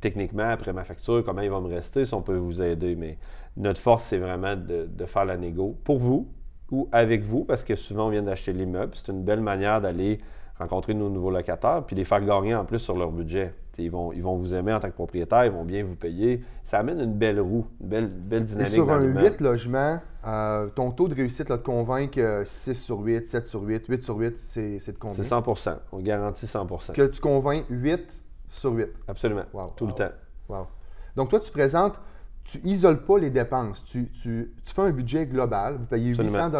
techniquement, 0.00 0.48
après 0.48 0.72
ma 0.72 0.82
facture, 0.82 1.22
comment 1.22 1.42
il 1.42 1.50
va 1.50 1.60
me 1.60 1.68
rester, 1.68 2.06
si 2.06 2.14
on 2.14 2.22
peut 2.22 2.38
vous 2.38 2.62
aider. 2.62 2.96
Mais 2.96 3.18
notre 3.58 3.82
force, 3.82 4.04
c'est 4.04 4.16
vraiment 4.16 4.56
de, 4.56 4.88
de, 4.90 5.04
faire 5.04 5.26
la 5.26 5.36
négo 5.36 5.76
pour 5.84 5.98
vous 5.98 6.26
ou 6.70 6.88
avec 6.90 7.20
vous, 7.20 7.44
parce 7.44 7.64
que 7.64 7.74
souvent, 7.74 8.06
on 8.06 8.10
vient 8.10 8.22
d'acheter 8.22 8.54
l'immeuble. 8.54 8.92
C'est 8.94 9.12
une 9.12 9.24
belle 9.24 9.42
manière 9.42 9.82
d'aller 9.82 10.20
rencontrer 10.58 10.94
nos 10.94 11.10
nouveaux 11.10 11.30
locataires, 11.30 11.82
puis 11.86 11.96
les 11.96 12.04
faire 12.04 12.24
gagner 12.24 12.54
en 12.54 12.64
plus 12.64 12.78
sur 12.78 12.96
leur 12.96 13.10
budget. 13.10 13.54
ils 13.78 13.90
vont, 13.90 14.12
ils 14.12 14.22
vont 14.22 14.36
vous 14.36 14.54
aimer 14.54 14.72
en 14.72 14.78
tant 14.78 14.88
que 14.88 14.94
propriétaire, 14.94 15.44
ils 15.44 15.50
vont 15.50 15.64
bien 15.64 15.82
vous 15.84 15.96
payer. 15.96 16.42
Ça 16.62 16.78
amène 16.78 17.00
une 17.00 17.14
belle 17.14 17.40
roue, 17.40 17.66
une 17.80 17.88
belle, 17.88 18.08
belle 18.08 18.44
dynamique. 18.44 18.72
Et 18.72 18.74
sur 18.74 18.90
un 18.90 19.00
8 19.00 19.40
logements, 19.40 20.00
euh, 20.26 20.68
ton 20.68 20.92
taux 20.92 21.08
de 21.08 21.14
réussite 21.14 21.48
là, 21.48 21.56
de 21.56 21.62
convaincre 21.62 22.44
6 22.44 22.70
euh, 22.70 22.74
sur 22.74 23.00
8, 23.00 23.28
7 23.28 23.46
sur 23.46 23.62
8, 23.62 23.86
8 23.88 24.02
sur 24.02 24.16
8, 24.16 24.34
c'est, 24.46 24.86
de 24.86 24.98
combien? 24.98 25.16
C'est 25.16 25.28
100% 25.28 25.76
On 25.92 25.98
garantit 25.98 26.46
100 26.46 26.66
Que 26.92 27.06
tu 27.06 27.20
convaincs 27.20 27.64
8 27.68 28.00
sur 28.48 28.72
8. 28.72 28.88
Absolument. 29.08 29.44
Tout 29.76 29.86
le 29.86 29.92
temps. 29.92 30.10
Wow. 30.48 30.66
Donc 31.16 31.30
toi, 31.30 31.40
tu 31.40 31.50
présentes, 31.50 31.98
tu 32.44 32.58
isoles 32.64 33.02
pas 33.04 33.18
les 33.18 33.30
dépenses. 33.30 33.82
Tu, 33.84 34.08
tu, 34.22 34.54
tu 34.64 34.74
fais 34.74 34.82
un 34.82 34.90
budget 34.90 35.26
global. 35.26 35.76
Vous 35.78 35.86
payez 35.86 36.14
800 36.14 36.50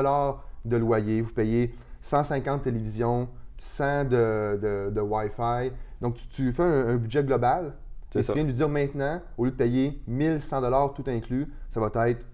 de 0.64 0.76
loyer, 0.76 1.20
vous 1.20 1.32
payez 1.32 1.74
150 2.02 2.62
télévisions, 2.62 3.28
100 3.76 4.04
de, 4.04 4.90
de, 4.90 5.00
Wi-Fi. 5.00 5.72
Donc, 6.00 6.16
tu, 6.34 6.52
fais 6.52 6.62
un, 6.62 6.96
budget 6.96 7.24
global. 7.24 7.72
Et 8.14 8.22
tu 8.22 8.32
viens 8.32 8.42
de 8.42 8.48
lui 8.48 8.54
dire 8.54 8.68
maintenant, 8.68 9.20
au 9.36 9.44
lieu 9.44 9.50
de 9.50 9.56
payer 9.56 10.00
1100 10.06 10.88
tout 10.94 11.04
inclus, 11.08 11.52
ça 11.70 11.80
va 11.80 12.08
être 12.08 12.24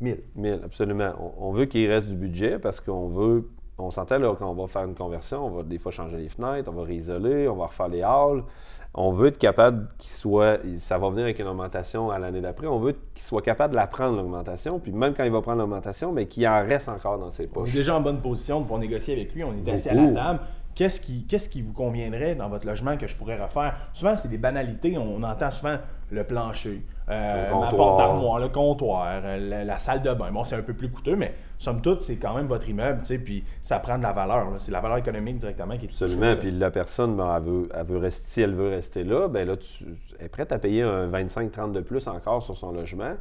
1000. 0.00 0.18
1000, 0.34 0.60
absolument. 0.64 1.12
On, 1.38 1.52
veut 1.52 1.66
qu'il 1.66 1.88
reste 1.88 2.08
du 2.08 2.16
budget 2.16 2.58
parce 2.58 2.80
qu'on 2.80 3.06
veut, 3.06 3.48
on 3.78 3.90
s'entend 3.90 4.18
là 4.18 4.34
qu'on 4.34 4.54
va 4.54 4.66
faire 4.66 4.82
une 4.82 4.96
conversion, 4.96 5.46
on 5.46 5.50
va 5.50 5.62
des 5.62 5.78
fois 5.78 5.92
changer 5.92 6.16
les 6.16 6.28
fenêtres, 6.28 6.68
on 6.72 6.76
va 6.76 6.82
réisoler, 6.82 7.48
on 7.48 7.54
va 7.54 7.66
refaire 7.66 7.88
les 7.88 8.02
halls. 8.02 8.42
On 8.94 9.12
veut 9.12 9.28
être 9.28 9.38
capable 9.38 9.88
qu'il 9.96 10.10
soit, 10.10 10.58
ça 10.76 10.98
va 10.98 11.08
venir 11.08 11.22
avec 11.24 11.38
une 11.38 11.46
augmentation 11.46 12.10
à 12.10 12.18
l'année 12.18 12.40
d'après, 12.40 12.66
on 12.66 12.78
veut 12.78 12.94
qu'il 13.14 13.22
soit 13.22 13.40
capable 13.40 13.72
de 13.72 13.78
la 13.78 13.86
prendre 13.86 14.16
l'augmentation, 14.16 14.80
puis 14.80 14.92
même 14.92 15.14
quand 15.14 15.24
il 15.24 15.30
va 15.30 15.40
prendre 15.40 15.60
l'augmentation, 15.60 16.12
mais 16.12 16.26
qu'il 16.26 16.46
en 16.46 16.66
reste 16.66 16.88
encore 16.88 17.18
dans 17.18 17.30
ses 17.30 17.46
poches. 17.46 17.70
On 17.70 17.72
est 17.72 17.78
déjà 17.78 17.96
en 17.96 18.00
bonne 18.00 18.20
position 18.20 18.64
pour 18.64 18.78
négocier 18.78 19.14
avec 19.14 19.32
lui, 19.34 19.44
on 19.44 19.54
est 19.54 19.70
assis 19.70 19.88
à 19.88 19.94
la 19.94 20.12
table 20.12 20.40
qu'est-ce 20.74 21.00
qui, 21.00 21.24
qu'est-ce 21.26 21.48
qui 21.48 21.62
vous 21.62 21.72
conviendrait 21.72 22.34
dans 22.34 22.48
votre 22.48 22.66
logement 22.66 22.96
que 22.96 23.06
je 23.06 23.16
pourrais 23.16 23.40
refaire? 23.40 23.76
Souvent, 23.92 24.16
c'est 24.16 24.28
des 24.28 24.38
banalités. 24.38 24.96
On, 24.98 25.22
entend 25.22 25.50
souvent 25.50 25.76
le 26.10 26.24
plancher, 26.24 26.82
euh, 27.08 27.48
le 27.48 27.76
porte 27.76 27.98
d'armoire, 27.98 28.38
le 28.38 28.48
comptoir, 28.48 29.22
euh, 29.24 29.64
la, 29.64 29.78
salle 29.78 30.02
de 30.02 30.12
bain. 30.12 30.30
Bon, 30.30 30.44
c'est 30.44 30.56
un 30.56 30.62
peu 30.62 30.74
plus 30.74 30.90
coûteux, 30.90 31.16
mais 31.16 31.34
somme 31.58 31.80
toute, 31.80 32.00
c'est 32.02 32.16
quand 32.16 32.34
même 32.34 32.46
votre 32.46 32.68
immeuble, 32.68 33.00
tu 33.00 33.06
sais, 33.06 33.18
puis 33.18 33.44
ça 33.62 33.78
prend 33.78 33.96
de 33.98 34.02
la 34.02 34.12
valeur. 34.12 34.48
C'est 34.58 34.72
la 34.72 34.80
valeur 34.80 34.98
économique 34.98 35.38
directement 35.38 35.76
qui 35.76 35.86
est 35.86 35.88
Absolument. 35.88 36.34
Puis 36.36 36.50
la 36.50 36.70
personne, 36.70 37.16
ben, 37.16 37.34
elle, 37.36 37.42
veut, 37.42 37.68
elle 37.74 37.86
veut 37.86 37.98
rester, 37.98 38.28
si 38.28 38.40
elle 38.40 38.54
veut 38.54 38.68
rester 38.68 39.04
là, 39.04 39.28
ben 39.28 39.46
là, 39.46 39.56
tu, 39.56 39.84
elle 40.18 40.26
est 40.26 40.28
prête 40.28 40.52
à 40.52 40.58
payer 40.58 40.82
un 40.82 41.08
25-30 41.08 41.72
de 41.72 41.80
plus 41.80 42.06
encore 42.08 42.42
sur 42.42 42.56
son 42.56 42.72
logement 42.72 43.14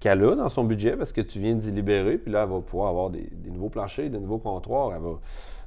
qu'elle 0.00 0.24
a 0.24 0.34
dans 0.34 0.48
son 0.48 0.64
budget 0.64 0.96
parce 0.96 1.12
que 1.12 1.20
tu 1.20 1.38
viens 1.38 1.54
d'y 1.54 1.70
libérer, 1.70 2.18
puis 2.18 2.32
là, 2.32 2.42
elle 2.42 2.50
va 2.50 2.60
pouvoir 2.60 2.88
avoir 2.88 3.10
des, 3.10 3.28
des 3.30 3.50
nouveaux 3.50 3.68
planchers, 3.68 4.10
des 4.10 4.18
nouveaux 4.18 4.38
comptoirs. 4.38 4.90
Elle 4.96 5.02
va, 5.02 5.20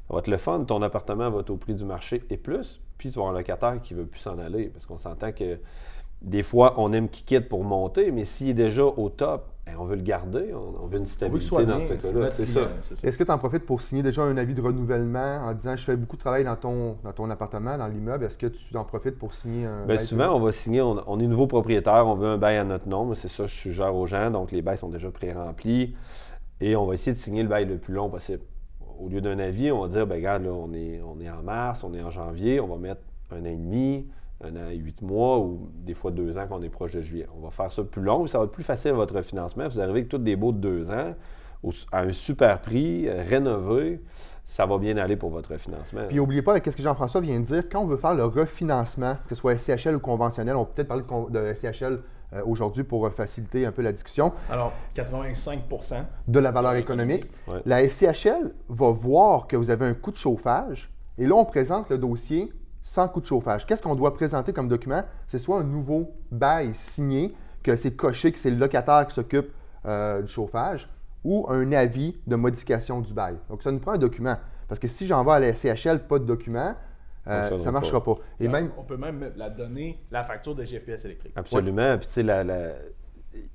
ça 0.08 0.14
va 0.14 0.20
être 0.20 0.28
le 0.28 0.38
fun. 0.38 0.64
Ton 0.66 0.82
appartement 0.82 1.30
va 1.30 1.40
être 1.40 1.50
au 1.50 1.58
prix 1.58 1.74
du 1.74 1.86
marché 1.86 2.24
et 2.30 2.38
plus. 2.38 2.82
Puis 2.98 3.10
tu 3.10 3.16
vas 3.16 3.24
avoir 3.24 3.36
un 3.36 3.40
locataire 3.40 3.82
qui 3.82 3.94
ne 3.94 4.00
veut 4.00 4.06
plus 4.06 4.20
s'en 4.20 4.38
aller. 4.40 4.68
Parce 4.68 4.86
qu'on 4.86 4.98
s'entend 4.98 5.32
que 5.32 5.60
des 6.22 6.44
fois, 6.44 6.76
on 6.78 6.94
aime 6.94 7.10
qu'il 7.10 7.26
quitte 7.26 7.50
pour 7.50 7.64
monter, 7.64 8.12
mais 8.12 8.26
s'il 8.26 8.50
est 8.50 8.54
déjà 8.54 8.84
au 8.84 9.10
top, 9.10 9.50
ben, 9.66 9.74
on 9.80 9.86
veut 9.86 9.96
le 9.96 10.02
garder, 10.02 10.54
on, 10.54 10.84
on 10.84 10.88
veut 10.88 10.98
une 10.98 11.04
veut 11.04 11.10
stabilité 11.10 11.66
dans 11.66 11.78
bien, 11.78 11.80
ce 11.80 11.88
c'est 11.88 11.98
cas-là. 11.98 12.32
C'est 12.32 12.46
ça. 12.46 12.62
Est-ce 13.04 13.18
que 13.18 13.24
tu 13.24 13.32
en 13.32 13.38
profites 13.38 13.66
pour 13.66 13.82
signer 13.82 14.04
déjà 14.04 14.24
un 14.24 14.38
avis 14.38 14.54
de 14.54 14.62
renouvellement 14.62 15.42
en 15.44 15.54
disant 15.54 15.76
je 15.76 15.84
fais 15.84 15.96
beaucoup 15.96 16.16
de 16.16 16.22
travail 16.22 16.44
dans 16.44 16.56
ton, 16.56 16.98
dans 17.04 17.12
ton 17.14 17.30
appartement, 17.30 17.78
dans 17.78 17.88
l'immeuble, 17.88 18.26
est-ce 18.26 18.38
que 18.38 18.48
tu 18.48 18.78
en 18.78 18.86
profites 18.86 19.18
pour 19.18 19.34
signer 19.34 19.66
un 19.66 19.86
Ben, 19.86 19.98
bail 19.98 20.06
souvent, 20.06 20.36
on 20.36 20.40
va 20.40 20.52
signer, 20.52 20.82
on, 20.82 21.04
on 21.08 21.20
est 21.20 21.28
nouveau 21.28 21.48
propriétaire, 21.48 22.08
on 22.08 22.16
veut 22.16 22.28
un 22.28 22.38
bail 22.38 22.58
à 22.58 22.64
notre 22.64 22.88
nom, 22.88 23.14
c'est 23.16 23.28
ça, 23.28 23.48
je 23.48 23.54
suggère 23.54 23.96
aux 23.96 24.06
gens, 24.06 24.30
donc 24.32 24.52
les 24.52 24.62
bails 24.62 24.78
sont 24.78 24.90
déjà 24.90 25.10
pré-remplis, 25.10 25.96
et 26.62 26.76
on 26.76 26.86
va 26.86 26.94
essayer 26.94 27.14
de 27.14 27.20
signer 27.20 27.42
le 27.44 27.50
bail 27.50 27.66
le 27.66 27.78
plus 27.78 27.94
long 27.94 28.10
possible. 28.10 28.42
Au 29.00 29.10
lieu 29.10 29.22
d'un 29.22 29.40
avis, 29.40 29.72
on 29.72 29.82
va 29.82 29.88
dire, 29.88 30.08
ben 30.08 30.16
regarde, 30.16 30.44
là, 30.44 30.52
on 30.52 30.74
est, 30.74 31.02
en 31.30 31.44
mars, 31.44 31.84
on 31.84 31.94
est 31.94 32.02
en 32.02 32.10
janvier, 32.10 32.60
on 32.60 32.68
va 32.68 32.78
mettre 32.78 33.02
un 33.32 33.42
an 33.42 33.46
et 33.46 33.56
demi, 33.56 34.08
un 34.44 34.56
an 34.56 34.70
et 34.70 34.76
huit 34.76 35.02
mois, 35.02 35.40
ou 35.40 35.70
des 35.86 35.94
fois 35.94 36.12
deux 36.12 36.38
ans 36.38 36.48
qu'on 36.48 36.62
est 36.62 36.70
proche 36.70 36.92
de 36.92 37.02
juillet. 37.02 37.28
On 37.38 37.44
va 37.44 37.52
faire 37.52 37.72
ça 37.72 37.84
plus 37.84 38.02
long, 38.02 38.28
ça 38.28 38.40
va 38.40 38.46
être 38.46 38.52
plus 38.52 38.64
facile 38.64 38.92
à 38.92 38.94
votre 38.96 39.22
financement. 39.22 39.68
Vous 39.68 39.80
arrivez 39.80 40.00
avec 40.00 40.10
tous 40.10 40.18
des 40.18 40.36
baux 40.36 40.52
de 40.52 40.60
deux 40.60 40.90
ans, 40.92 41.14
à 41.92 42.02
un 42.02 42.12
super 42.12 42.62
prix, 42.62 43.08
euh, 43.08 43.24
rénové, 43.28 44.02
ça 44.46 44.66
va 44.66 44.78
bien 44.78 44.98
aller 44.98 45.16
pour 45.16 45.32
votre 45.32 45.58
financement. 45.58 46.02
Puis 46.08 46.18
n'oubliez 46.18 46.42
pas, 46.42 46.52
avec 46.52 46.66
ce 46.66 46.76
que 46.76 46.84
Jean-François 46.84 47.22
vient 47.22 47.40
de 47.40 47.46
dire, 47.46 47.64
quand 47.70 47.82
on 47.82 47.88
veut 47.88 47.98
faire 47.98 48.14
le 48.14 48.26
refinancement, 48.26 49.16
que 49.28 49.34
ce 49.34 49.36
soit 49.36 49.58
SCHL 49.58 49.96
ou 49.96 50.00
conventionnel, 50.00 50.56
on 50.56 50.66
peut 50.66 50.84
peut-être 50.84 50.88
parler 50.88 51.04
de, 51.32 51.40
de 51.40 51.54
SCHL 51.54 52.02
euh, 52.34 52.42
aujourd'hui 52.46 52.84
pour 52.84 53.06
euh, 53.06 53.10
faciliter 53.10 53.66
un 53.66 53.72
peu 53.72 53.82
la 53.82 53.92
discussion, 53.92 54.34
Alors, 54.50 54.74
85% 54.96 56.04
de 56.28 56.40
la 56.40 56.52
valeur 56.52 56.76
économique. 56.76 57.30
Ouais. 57.48 57.62
La 57.66 57.88
SCHL 57.88 58.54
va 58.70 58.92
voir 58.92 59.48
que 59.48 59.56
vous 59.56 59.70
avez 59.70 59.86
un 59.86 59.94
coût 59.94 60.12
de 60.12 60.18
chauffage 60.18 60.90
et 61.18 61.26
là, 61.26 61.36
on 61.36 61.46
présente 61.46 61.90
le 61.90 61.98
dossier 61.98 62.52
sans 62.82 63.08
coût 63.08 63.22
de 63.22 63.26
chauffage. 63.26 63.66
Qu'est-ce 63.66 63.82
qu'on 63.82 63.96
doit 63.96 64.14
présenter 64.14 64.54
comme 64.54 64.68
document? 64.68 65.04
C'est 65.28 65.40
soit 65.40 65.60
un 65.60 65.64
nouveau 65.64 66.12
bail 66.32 66.72
signé, 66.76 67.34
que 67.64 67.76
c'est 67.76 67.92
coché 67.92 68.32
que 68.32 68.40
c'est 68.40 68.52
le 68.52 68.58
locataire 68.58 69.08
qui 69.08 69.16
s'occupe 69.16 69.52
euh, 69.86 70.22
du 70.22 70.28
chauffage, 70.28 70.90
ou 71.24 71.48
un 71.50 71.72
avis 71.72 72.18
de 72.28 72.36
modification 72.36 73.02
du 73.02 73.14
bail. 73.14 73.38
Donc, 73.50 73.64
ça 73.64 73.72
nous 73.72 73.80
prend 73.80 73.94
un 73.94 73.98
document. 73.98 74.36
Parce 74.68 74.80
que 74.80 74.88
si 74.88 75.08
j'en 75.08 75.24
vais 75.24 75.32
à 75.32 75.40
la 75.40 75.54
SCHL, 75.54 76.06
pas 76.08 76.20
de 76.20 76.26
document, 76.26 76.76
euh, 77.28 77.58
ça 77.58 77.66
ne 77.66 77.72
marchera 77.72 78.04
pas. 78.04 78.16
Et 78.40 78.48
même, 78.48 78.72
On 78.78 78.84
peut 78.84 78.98
même 78.98 79.32
la 79.36 79.50
donner 79.50 80.00
la 80.12 80.24
facture 80.24 80.56
de 80.56 80.64
GFPS 80.64 81.06
électrique. 81.06 81.34
Absolument. 81.36 81.98
Puis, 81.98 82.08
tu 82.08 82.14
sais, 82.14 82.24
la, 82.24 82.44
la, 82.44 82.74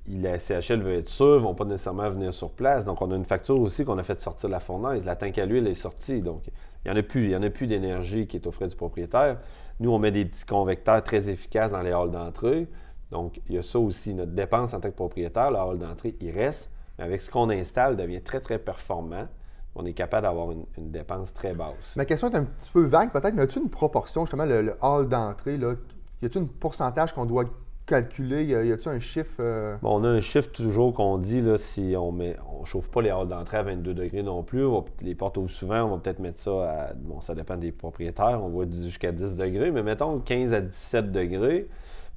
la 0.07 0.39
CHL 0.39 0.81
veut 0.81 0.95
être 0.95 1.09
sûre, 1.09 1.35
ils 1.35 1.39
ne 1.39 1.43
vont 1.43 1.55
pas 1.55 1.65
nécessairement 1.65 2.09
venir 2.09 2.33
sur 2.33 2.51
place. 2.51 2.85
Donc, 2.85 3.01
on 3.01 3.11
a 3.11 3.15
une 3.15 3.25
facture 3.25 3.59
aussi 3.59 3.85
qu'on 3.85 3.97
a 3.97 4.03
fait 4.03 4.19
sortir 4.19 4.49
de 4.49 4.53
la 4.53 4.59
fournaise. 4.59 5.05
La 5.05 5.15
tank 5.15 5.37
à 5.37 5.45
l'huile 5.45 5.67
est 5.67 5.75
sortie. 5.75 6.21
Donc, 6.21 6.43
il 6.83 6.91
n'y 6.91 6.97
en 6.97 6.99
a 6.99 7.03
plus. 7.03 7.25
Il 7.25 7.31
y 7.31 7.35
en 7.35 7.43
a 7.43 7.49
plus 7.49 7.67
d'énergie 7.67 8.27
qui 8.27 8.37
est 8.37 8.47
aux 8.47 8.51
frais 8.51 8.67
du 8.67 8.75
propriétaire. 8.75 9.37
Nous, 9.79 9.91
on 9.91 9.99
met 9.99 10.11
des 10.11 10.25
petits 10.25 10.45
convecteurs 10.45 11.01
très 11.03 11.29
efficaces 11.29 11.71
dans 11.71 11.81
les 11.81 11.91
halls 11.91 12.11
d'entrée. 12.11 12.67
Donc, 13.11 13.41
il 13.47 13.55
y 13.55 13.57
a 13.57 13.61
ça 13.61 13.79
aussi. 13.79 14.13
Notre 14.13 14.31
dépense 14.31 14.73
en 14.73 14.79
tant 14.79 14.89
que 14.89 14.95
propriétaire, 14.95 15.51
le 15.51 15.57
hall 15.57 15.79
d'entrée, 15.79 16.15
il 16.19 16.31
reste. 16.31 16.69
Mais 16.97 17.05
avec 17.05 17.21
ce 17.21 17.29
qu'on 17.29 17.49
installe, 17.49 17.97
devient 17.97 18.21
très, 18.21 18.39
très 18.39 18.59
performant. 18.59 19.27
On 19.75 19.85
est 19.85 19.93
capable 19.93 20.23
d'avoir 20.27 20.51
une, 20.51 20.65
une 20.77 20.91
dépense 20.91 21.33
très 21.33 21.53
basse. 21.53 21.95
ma 21.95 22.05
question 22.05 22.29
est 22.29 22.35
un 22.35 22.43
petit 22.43 22.69
peu 22.71 22.83
vague 22.85 23.11
peut-être, 23.11 23.33
mais 23.33 23.43
as-tu 23.43 23.59
une 23.59 23.69
proportion, 23.69 24.25
justement, 24.25 24.45
le, 24.45 24.61
le 24.61 24.73
hall 24.81 25.07
d'entrée, 25.07 25.57
là, 25.57 25.73
y 26.21 26.25
a-t-il 26.25 26.43
un 26.43 26.47
pourcentage 26.59 27.13
qu'on 27.13 27.25
doit 27.25 27.45
calculer? 27.85 28.43
Y 28.45 28.55
a-t-il 28.73 28.89
un 28.89 28.99
chiffre? 28.99 29.31
euh, 29.39 29.75
Bon, 29.81 29.99
on 29.99 30.03
a 30.03 30.09
un 30.09 30.19
chiffre 30.19 30.51
toujours 30.51 30.93
qu'on 30.93 31.17
dit, 31.17 31.41
là, 31.41 31.57
si 31.57 31.93
on 31.97 32.11
met, 32.11 32.35
on 32.59 32.63
chauffe 32.65 32.89
pas 32.89 33.01
les 33.01 33.09
halls 33.09 33.27
d'entrée 33.27 33.57
à 33.57 33.63
22 33.63 33.93
degrés 33.93 34.23
non 34.23 34.43
plus, 34.43 34.65
on 34.65 34.79
va- 34.81 34.85
les 35.01 35.15
portes 35.15 35.37
ouvrent 35.37 35.49
souvent, 35.49 35.83
on 35.83 35.95
va 35.95 35.97
peut-être 35.97 36.19
mettre 36.19 36.39
ça 36.39 36.51
à, 36.69 36.93
bon, 36.93 37.21
ça 37.21 37.33
dépend 37.33 37.57
des 37.57 37.71
propriétaires, 37.71 38.41
on 38.43 38.49
va 38.49 38.65
jusqu'à 38.69 39.11
10 39.11 39.35
degrés, 39.35 39.71
mais 39.71 39.83
mettons 39.83 40.19
15 40.19 40.53
à 40.53 40.61
17 40.61 41.11
degrés 41.11 41.67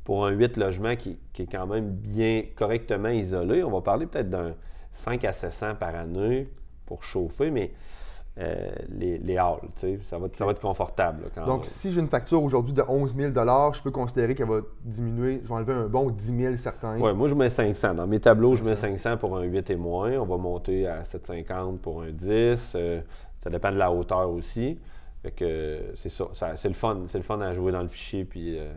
pour 0.05 0.27
un 0.27 0.31
8 0.31 0.57
logements 0.59 0.97
qui, 0.97 1.19
qui 1.33 1.43
est 1.43 1.47
quand 1.51 1.67
même 1.67 1.89
bien, 1.91 2.43
correctement 2.57 3.09
isolé. 3.09 3.65
On 3.65 3.71
va 3.71 3.81
parler 3.81 4.07
peut-être 4.07 4.29
d'un 4.29 4.55
5 4.93 5.25
à 5.25 5.33
700 5.33 5.77
par 5.77 5.95
année 5.95 6.49
pour 6.87 7.03
chauffer, 7.05 7.51
mais 7.51 7.73
euh, 8.37 8.69
les, 8.89 9.19
les 9.19 9.37
halls, 9.39 9.61
tu 9.77 9.81
sais, 9.81 9.99
ça 10.03 10.19
va, 10.19 10.27
ça 10.37 10.45
va 10.45 10.51
être 10.51 10.61
confortable 10.61 11.23
là, 11.23 11.29
quand 11.35 11.47
Donc, 11.47 11.61
même. 11.63 11.71
si 11.71 11.93
j'ai 11.93 12.01
une 12.01 12.09
facture 12.09 12.43
aujourd'hui 12.43 12.73
de 12.73 12.83
11 12.87 13.15
000 13.17 13.33
je 13.73 13.81
peux 13.83 13.93
considérer 13.93 14.35
qu'elle 14.35 14.49
va 14.49 14.61
diminuer. 14.83 15.41
Je 15.45 15.49
vais 15.49 15.55
enlever 15.55 15.73
un 15.73 15.87
bon 15.87 16.11
10 16.11 16.37
000 16.37 16.57
certains. 16.57 16.99
Ouais, 16.99 17.15
moi, 17.15 17.29
je 17.29 17.35
mets 17.37 17.49
500. 17.49 17.95
Dans 17.95 18.09
mes 18.09 18.19
tableaux, 18.19 18.57
je 18.57 18.65
mets 18.65 18.75
500 18.75 19.19
pour 19.19 19.37
un 19.37 19.43
8 19.43 19.71
et 19.71 19.77
moins. 19.77 20.13
On 20.19 20.25
va 20.27 20.37
monter 20.37 20.89
à 20.89 21.05
750 21.05 21.81
pour 21.81 22.03
un 22.03 22.11
10. 22.11 22.73
Euh, 22.77 23.01
ça 23.39 23.51
dépend 23.51 23.71
de 23.71 23.77
la 23.79 23.93
hauteur 23.93 24.29
aussi. 24.29 24.81
Fait 25.23 25.31
que 25.31 25.93
c'est 25.95 26.09
ça. 26.11 26.25
Ça- 26.33 26.57
C'est 26.57 26.69
le 26.69 26.75
fun. 26.75 27.03
C'est 27.07 27.19
le 27.19 27.25
fun 27.25 27.41
à 27.41 27.53
jouer 27.53 27.71
dans 27.71 27.83
le 27.83 27.89
fichier. 27.89 28.25
Puis, 28.25 28.59
euh, 28.59 28.73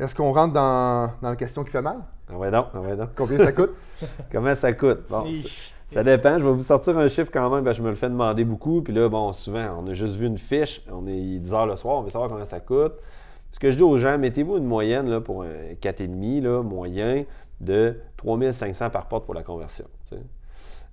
Est-ce 0.00 0.14
qu'on 0.14 0.32
rentre 0.32 0.54
dans, 0.54 1.10
dans 1.20 1.28
la 1.28 1.36
question 1.36 1.62
qui 1.62 1.70
fait 1.70 1.82
mal? 1.82 1.98
ah 2.32 2.38
ouais 2.38 2.50
donc, 2.50 2.68
ah 2.72 2.80
ouais 2.80 2.96
donc. 2.96 3.10
Combien 3.14 3.36
ça 3.36 3.52
coûte? 3.52 3.72
Comment 4.32 4.54
ça 4.54 4.72
coûte? 4.72 5.00
Bon, 5.10 5.24
ça, 5.88 6.02
dépend. 6.02 6.38
Je 6.38 6.44
vais 6.46 6.52
vous 6.52 6.62
sortir 6.62 6.98
un 6.98 7.08
chiffre 7.08 7.30
quand 7.32 7.48
même. 7.50 7.64
parce 7.64 7.76
que 7.76 7.82
je 7.82 7.86
me 7.86 7.90
le 7.90 7.96
fais 7.96 8.08
demander 8.08 8.44
beaucoup. 8.44 8.82
Puis 8.82 8.92
là, 8.92 9.08
bon, 9.08 9.32
souvent, 9.32 9.82
on 9.82 9.86
a 9.88 9.92
juste 9.92 10.16
vu 10.16 10.26
une 10.26 10.38
fiche. 10.38 10.82
On 10.90 11.06
est 11.06 11.38
10 11.38 11.54
heures 11.54 11.66
le 11.66 11.76
soir. 11.76 11.98
On 11.98 12.02
veut 12.02 12.10
savoir 12.10 12.30
combien 12.30 12.44
ça 12.44 12.60
coûte. 12.60 12.94
Ce 13.52 13.60
que 13.60 13.70
je 13.70 13.76
dis 13.76 13.82
aux 13.84 13.96
gens, 13.96 14.18
mettez-vous 14.18 14.56
une 14.56 14.66
moyenne 14.66 15.08
là, 15.08 15.20
pour 15.20 15.44
un 15.44 15.74
4,5 15.80 16.42
là, 16.42 16.62
moyen 16.62 17.24
de 17.60 17.96
3500 18.16 18.90
par 18.90 19.06
porte 19.06 19.24
pour 19.24 19.34
la 19.34 19.44
conversion. 19.44 19.84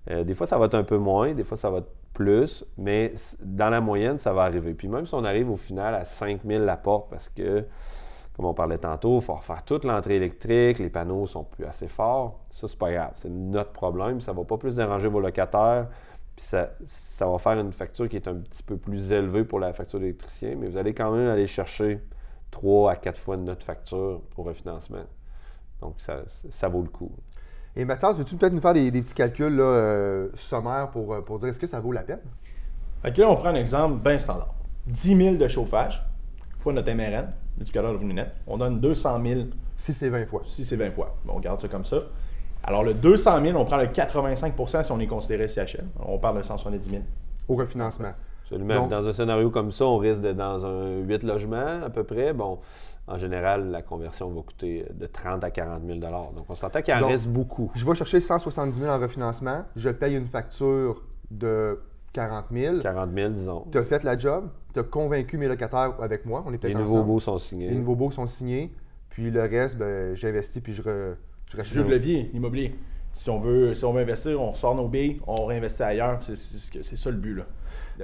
Euh, 0.10 0.24
des 0.24 0.36
fois, 0.36 0.46
ça 0.48 0.58
va 0.58 0.66
être 0.66 0.76
un 0.76 0.84
peu 0.84 0.98
moins, 0.98 1.34
des 1.34 1.44
fois, 1.44 1.58
ça 1.58 1.70
va 1.70 1.80
être 1.80 1.92
plus, 2.14 2.66
mais 2.78 3.14
dans 3.40 3.70
la 3.70 3.82
moyenne, 3.82 4.20
ça 4.20 4.34
va 4.34 4.44
arriver. 4.44 4.74
Puis 4.74 4.88
même 4.88 5.06
si 5.06 5.14
on 5.16 5.24
arrive 5.24 5.50
au 5.50 5.58
final 5.58 5.96
à 5.96 6.06
5000 6.06 6.62
la 6.62 6.78
porte, 6.78 7.10
parce 7.10 7.30
que, 7.30 7.66
comme 8.36 8.46
on 8.46 8.54
parlait 8.54 8.78
tantôt, 8.78 9.18
il 9.20 9.22
faut 9.22 9.34
refaire 9.34 9.64
toute 9.64 9.84
l'entrée 9.84 10.16
électrique, 10.16 10.80
les 10.80 10.90
panneaux 10.90 11.26
sont 11.26 11.44
plus 11.44 11.66
assez 11.66 11.88
forts, 11.88 12.40
ça, 12.50 12.68
c'est 12.68 12.78
pas 12.78 12.92
grave. 12.92 13.12
C'est 13.16 13.30
notre 13.30 13.72
problème, 13.72 14.22
ça 14.22 14.34
va 14.34 14.44
pas 14.44 14.58
plus 14.58 14.76
déranger 14.76 15.10
vos 15.10 15.20
locataires, 15.20 15.88
puis 16.36 16.46
ça, 16.46 16.70
ça 16.86 17.28
va 17.28 17.38
faire 17.38 17.60
une 17.60 17.74
facture 17.74 18.08
qui 18.08 18.16
est 18.16 18.28
un 18.28 18.36
petit 18.36 18.64
peu 18.64 18.78
plus 18.78 19.12
élevée 19.12 19.44
pour 19.44 19.60
la 19.60 19.74
facture 19.74 20.00
d'électricien, 20.00 20.56
mais 20.58 20.68
vous 20.68 20.78
allez 20.78 20.94
quand 20.94 21.12
même 21.12 21.28
aller 21.28 21.48
chercher 21.48 22.00
3 22.52 22.92
à 22.92 22.96
4 22.96 23.20
fois 23.20 23.38
notre 23.38 23.66
facture 23.66 24.22
au 24.38 24.44
refinancement. 24.44 25.06
Donc, 25.82 25.96
ça, 25.98 26.22
ça 26.28 26.68
vaut 26.68 26.82
le 26.82 26.90
coup. 26.90 27.12
Et 27.76 27.86
Mathias, 27.86 28.18
veux-tu 28.18 28.36
peut-être 28.36 28.54
nous 28.54 28.62
faire 28.62 28.74
des, 28.74 28.92
des 28.92 29.02
petits 29.02 29.14
calculs 29.14 29.56
là, 29.56 29.64
euh, 29.64 30.30
sommaires 30.36 30.90
pour, 30.92 31.14
euh, 31.14 31.22
pour 31.22 31.40
dire 31.40 31.50
est-ce 31.50 31.60
que 31.60 31.68
ça 31.68 31.80
vaut 31.80 31.92
la 31.92 32.04
peine? 32.04 32.20
Fait 33.02 33.14
que 33.14 33.22
là, 33.22 33.30
on 33.30 33.36
prend 33.36 33.50
un 33.50 33.56
exemple 33.56 34.02
bien 34.04 34.20
standard. 34.20 34.54
10 34.88 35.18
000 35.18 35.36
de 35.36 35.48
chauffage, 35.48 36.06
fois 36.60 36.74
notre 36.74 36.92
MRN, 36.92 37.30
multiplicateur 37.62 37.92
de 37.92 37.98
revenu 37.98 38.14
net. 38.14 38.32
On 38.48 38.58
donne 38.58 38.80
200 38.80 39.22
000 39.24 39.42
Si 39.78 39.94
c'est 39.94 40.10
20 40.10 40.26
fois. 40.26 40.42
si 40.46 40.66
c'est 40.66 40.76
20 40.76 40.92
fois. 40.92 41.16
Bon, 41.26 41.34
on 41.36 41.40
garde 41.40 41.60
ça 41.60 41.68
comme 41.68 41.86
ça. 41.86 41.98
Alors, 42.64 42.84
le 42.84 42.94
200 42.94 43.44
000, 43.44 43.58
on 43.60 43.66
prend 43.66 43.78
le 43.78 43.88
85% 43.88 44.84
si 44.84 44.92
on 44.92 45.00
est 45.00 45.08
considéré 45.08 45.48
CHL. 45.48 45.86
On 46.06 46.18
parle 46.20 46.38
de 46.38 46.44
170 46.44 46.90
000. 46.90 47.02
Au 47.48 47.56
refinancement. 47.56 48.14
Absolument. 48.44 48.76
Donc- 48.82 48.90
dans 48.90 49.08
un 49.08 49.12
scénario 49.12 49.50
comme 49.50 49.72
ça, 49.72 49.86
on 49.86 49.98
risque 49.98 50.22
d'être 50.22 50.38
dans 50.38 50.66
un 50.66 50.98
8 51.00 51.24
logements 51.24 51.82
à 51.84 51.90
peu 51.90 52.04
près. 52.04 52.34
Bon, 52.34 52.60
en 53.08 53.18
général, 53.18 53.72
la 53.72 53.82
conversion 53.82 54.30
va 54.30 54.42
coûter 54.42 54.86
de 54.94 55.06
30 55.08 55.44
à 55.44 55.50
40 55.52 55.84
000 55.86 56.00
Donc, 56.00 56.46
on 56.50 56.56
s'entend 56.56 56.82
qu'il 56.82 56.94
en 56.94 57.00
Donc- 57.00 57.10
reste 57.12 57.28
beaucoup. 57.30 57.72
Je 57.76 57.86
vais 57.86 57.96
chercher 57.96 58.20
170 58.22 58.80
000 58.80 58.92
en 58.94 59.00
refinancement. 59.00 59.64
Je 59.76 59.90
paye 59.90 60.16
une 60.16 60.28
facture 60.28 61.02
de 61.32 61.80
40 62.14 62.46
000. 62.52 62.80
40 62.82 63.10
000, 63.16 63.30
disons. 63.32 63.66
Tu 63.72 63.78
as 63.78 63.84
fait 63.84 64.04
la 64.04 64.18
job. 64.18 64.50
Tu 64.74 64.80
as 64.80 64.84
convaincu 64.84 65.38
mes 65.38 65.48
locataires 65.48 65.96
avec 66.02 66.26
moi. 66.26 66.44
On 66.46 66.50
est 66.50 66.54
Les 66.54 66.58
peut-être 66.58 66.78
nouveaux 66.78 66.96
ensemble. 66.98 67.08
baux 67.08 67.20
sont 67.20 67.38
signés. 67.38 67.70
Les 67.70 67.76
nouveaux 67.76 67.96
baux 67.96 68.12
sont 68.12 68.28
signés. 68.28 68.72
Puis 69.10 69.30
le 69.32 69.42
reste, 69.42 69.78
ben, 69.78 70.16
j'investis 70.16 70.62
puis 70.62 70.74
je, 70.74 70.82
re- 70.82 71.16
je 71.52 71.58
rachète 71.58 71.74
Jeu 71.74 71.84
de 71.84 71.90
levier, 71.90 72.30
immobilier. 72.34 72.76
Si 73.14 73.30
on 73.30 73.40
veut, 73.40 73.74
si 73.76 73.84
on 73.84 73.92
veut 73.92 74.02
investir, 74.02 74.42
on 74.42 74.52
ressort 74.52 74.74
nos 74.76 74.88
billes, 74.88 75.20
on 75.28 75.46
réinvestit 75.46 75.84
ailleurs. 75.84 76.20
C'est 76.24 76.36
ça 76.98 77.12
le 77.12 77.18
but. 77.18 77.36
Là. 77.36 77.46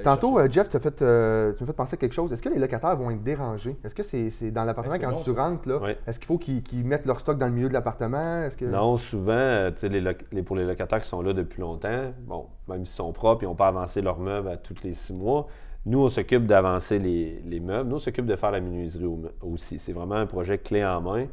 Tantôt, 0.04 0.40
euh, 0.40 0.48
Jeff, 0.50 0.70
fait, 0.70 1.02
euh, 1.02 1.54
tu 1.54 1.64
m'as 1.64 1.68
fait 1.68 1.74
penser 1.76 1.94
à 1.96 1.98
quelque 1.98 2.14
chose. 2.14 2.32
Est-ce 2.34 2.42
que 2.42 2.50
les 2.50 2.60
locataires 2.60 2.96
vont 2.96 3.10
être 3.12 3.24
dérangés? 3.24 3.78
Est-ce 3.84 3.96
que 3.96 4.04
c'est 4.04 4.52
dans 4.52 4.64
l'appartement 4.64 4.96
Ben, 4.98 5.02
quand 5.02 5.12
bon, 5.12 5.24
tu 5.24 5.34
ça. 5.34 5.44
rentres, 5.44 5.68
là? 5.68 5.80
Oui. 5.82 5.92
Est-ce 6.06 6.20
qu'il 6.20 6.28
faut 6.28 6.38
qu'ils 6.38 6.86
mettent 6.86 7.06
leur 7.06 7.20
stock 7.20 7.38
dans 7.38 7.48
le 7.48 7.52
milieu 7.54 7.70
de 7.70 7.74
l'appartement? 7.74 8.48
Que... 8.58 8.66
Non, 8.66 8.98
souvent, 8.98 9.32
euh, 9.34 9.72
les 9.84 10.02
les- 10.32 10.44
pour 10.44 10.56
les 10.56 10.66
locataires 10.66 11.00
qui 11.02 11.08
sont 11.08 11.22
là 11.22 11.34
depuis 11.34 11.62
longtemps, 11.62 12.12
bon, 12.22 12.48
même 12.68 12.86
s'ils 12.86 12.96
sont 12.96 13.12
propres, 13.14 13.44
ils 13.44 13.48
n'ont 13.48 13.56
pas 13.56 13.68
avancé 13.68 14.02
leurs 14.02 14.20
meubles 14.20 14.50
à 14.50 14.58
tous 14.58 14.76
les 14.84 14.94
six 14.94 15.14
mois. 15.14 15.48
Nous, 15.86 16.00
on 16.04 16.10
s'occupe 16.10 16.46
d'avancer 16.46 17.00
les, 17.00 17.42
les 17.46 17.60
meubles. 17.60 17.90
Nous, 17.90 17.96
on 17.96 18.00
s'occupe 18.00 18.26
de 18.26 18.36
faire 18.36 18.52
la 18.52 18.60
menuiserie 18.60 19.06
au- 19.06 19.22
aussi. 19.42 19.80
C'est 19.80 19.94
vraiment 19.94 20.16
un 20.16 20.26
projet 20.26 20.58
clé 20.58 20.84
en 20.86 21.00
main. 21.02 21.28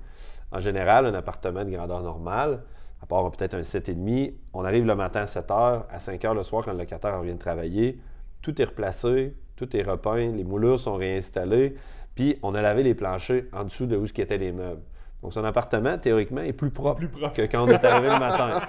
En 0.52 0.60
général, 0.60 1.06
un 1.06 1.14
appartement 1.14 1.64
de 1.64 1.70
grandeur 1.70 2.02
normale, 2.02 2.60
à 3.02 3.06
part 3.06 3.28
peut-être 3.32 3.54
un 3.54 3.62
7,5, 3.62 4.32
on 4.52 4.64
arrive 4.64 4.86
le 4.86 4.94
matin 4.94 5.22
à 5.22 5.26
7 5.26 5.48
h, 5.48 5.82
à 5.92 5.98
5 5.98 6.22
h 6.22 6.34
le 6.34 6.42
soir 6.44 6.64
quand 6.64 6.72
le 6.72 6.78
locataire 6.78 7.18
revient 7.18 7.34
de 7.34 7.38
travailler. 7.38 7.98
Tout 8.44 8.60
est 8.60 8.66
replacé, 8.66 9.34
tout 9.56 9.74
est 9.74 9.82
repeint, 9.82 10.30
les 10.30 10.44
moulures 10.44 10.78
sont 10.78 10.96
réinstallées, 10.96 11.76
puis 12.14 12.38
on 12.42 12.54
a 12.54 12.60
lavé 12.60 12.82
les 12.82 12.92
planchers 12.94 13.44
en 13.54 13.64
dessous 13.64 13.86
de 13.86 13.96
où 13.96 14.04
étaient 14.04 14.36
les 14.36 14.52
meubles. 14.52 14.82
Donc, 15.22 15.32
son 15.32 15.42
appartement, 15.44 15.96
théoriquement, 15.96 16.42
est 16.42 16.52
plus 16.52 16.68
propre, 16.68 16.98
Plus 16.98 17.08
propre. 17.08 17.32
que 17.32 17.40
quand 17.40 17.64
on 17.64 17.68
est 17.68 17.82
arrivé 17.82 18.10
le 18.10 18.18
matin. 18.18 18.60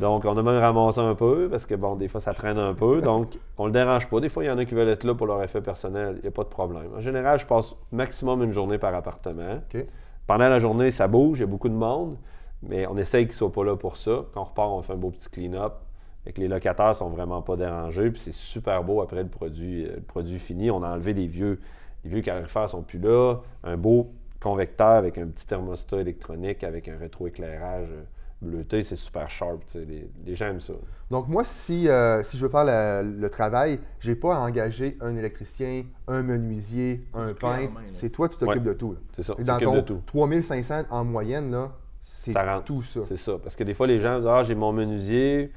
Donc, 0.00 0.24
on 0.24 0.34
a 0.38 0.42
même 0.42 0.58
ramassé 0.58 0.98
un 1.00 1.14
peu, 1.14 1.48
parce 1.50 1.66
que, 1.66 1.74
bon, 1.74 1.94
des 1.96 2.08
fois, 2.08 2.22
ça 2.22 2.32
traîne 2.32 2.56
un 2.58 2.72
peu. 2.72 3.02
Donc, 3.02 3.38
on 3.58 3.66
le 3.66 3.72
dérange 3.72 4.08
pas. 4.08 4.20
Des 4.20 4.30
fois, 4.30 4.42
il 4.42 4.46
y 4.46 4.50
en 4.50 4.56
a 4.56 4.64
qui 4.64 4.74
veulent 4.74 4.88
être 4.88 5.04
là 5.04 5.14
pour 5.14 5.26
leur 5.26 5.42
effet 5.42 5.60
personnel. 5.60 6.14
Il 6.16 6.22
n'y 6.22 6.28
a 6.28 6.30
pas 6.30 6.44
de 6.44 6.48
problème. 6.48 6.88
En 6.96 7.00
général, 7.00 7.38
je 7.38 7.44
passe 7.44 7.76
maximum 7.92 8.42
une 8.42 8.52
journée 8.52 8.78
par 8.78 8.94
appartement. 8.94 9.60
Pendant 10.26 10.48
la 10.48 10.58
journée, 10.58 10.90
ça 10.90 11.06
bouge, 11.06 11.36
il 11.36 11.40
y 11.42 11.44
a 11.44 11.46
beaucoup 11.48 11.68
de 11.68 11.74
monde. 11.74 12.16
Mais 12.62 12.86
on 12.86 12.96
essaye 12.96 13.24
qu'ils 13.26 13.34
ne 13.34 13.36
soient 13.36 13.52
pas 13.52 13.64
là 13.64 13.76
pour 13.76 13.98
ça. 13.98 14.24
Quand 14.32 14.40
on 14.40 14.44
repart, 14.44 14.70
on 14.70 14.80
fait 14.80 14.94
un 14.94 14.96
beau 14.96 15.10
petit 15.10 15.28
clean-up. 15.28 15.74
Fait 16.24 16.32
que 16.32 16.40
les 16.40 16.48
locataires 16.48 16.94
sont 16.94 17.10
vraiment 17.10 17.42
pas 17.42 17.56
dérangés. 17.56 18.10
Puis 18.10 18.20
c'est 18.20 18.32
super 18.32 18.82
beau 18.82 19.02
après 19.02 19.22
le 19.22 19.28
produit, 19.28 19.84
euh, 19.86 19.96
le 19.96 20.00
produit 20.02 20.38
fini. 20.38 20.70
On 20.70 20.82
a 20.82 20.88
enlevé 20.90 21.12
les 21.12 21.26
vieux, 21.26 21.60
les 22.04 22.10
vieux 22.10 22.22
calorifères 22.22 22.68
sont 22.68 22.82
plus 22.82 22.98
là. 22.98 23.36
Un 23.62 23.76
beau 23.76 24.10
convecteur 24.40 24.88
avec 24.92 25.18
un 25.18 25.26
petit 25.26 25.46
thermostat 25.46 26.00
électronique 26.00 26.64
avec 26.64 26.88
un 26.88 26.96
rétroéclairage 26.98 27.88
euh, 27.92 28.02
bleuté, 28.42 28.82
c'est 28.82 28.96
super 28.96 29.30
sharp. 29.30 29.64
tu. 29.66 29.78
Les, 29.84 30.08
les 30.26 30.34
gens 30.34 30.46
aiment 30.48 30.60
ça. 30.60 30.74
Donc, 31.10 31.28
moi, 31.28 31.44
si, 31.44 31.88
euh, 31.88 32.22
si 32.22 32.36
je 32.36 32.44
veux 32.44 32.50
faire 32.50 32.64
le, 32.64 33.02
le 33.18 33.28
travail, 33.30 33.78
je 34.00 34.10
n'ai 34.10 34.16
pas 34.16 34.36
à 34.36 34.40
engager 34.40 34.98
un 35.00 35.16
électricien, 35.16 35.84
un 36.08 36.22
menuisier, 36.22 37.06
un 37.14 37.32
peintre. 37.32 37.72
C'est 38.00 38.10
toi, 38.10 38.28
tu 38.28 38.36
t'occupes 38.36 38.62
Ouais. 38.62 38.68
de 38.68 38.72
tout. 38.74 38.96
C'est 39.16 39.22
ça. 39.22 39.34
Et 39.38 39.42
on 39.42 39.44
dans 39.44 39.52
s'occupe 39.54 39.68
ton 39.68 39.74
de 39.76 39.80
tout. 39.82 40.00
3500 40.06 40.82
en 40.90 41.04
moyenne, 41.04 41.50
là, 41.50 41.70
c'est 42.02 42.34
tout 42.64 42.82
ça. 42.82 43.00
C'est 43.08 43.16
ça. 43.18 43.32
Parce 43.42 43.54
que 43.56 43.64
des 43.64 43.72
fois, 43.74 43.86
les 43.86 43.98
gens 43.98 44.16
disent 44.18 44.26
Ah, 44.28 44.42
j'ai 44.42 44.54
mon 44.54 44.72
menuisier. 44.72 45.50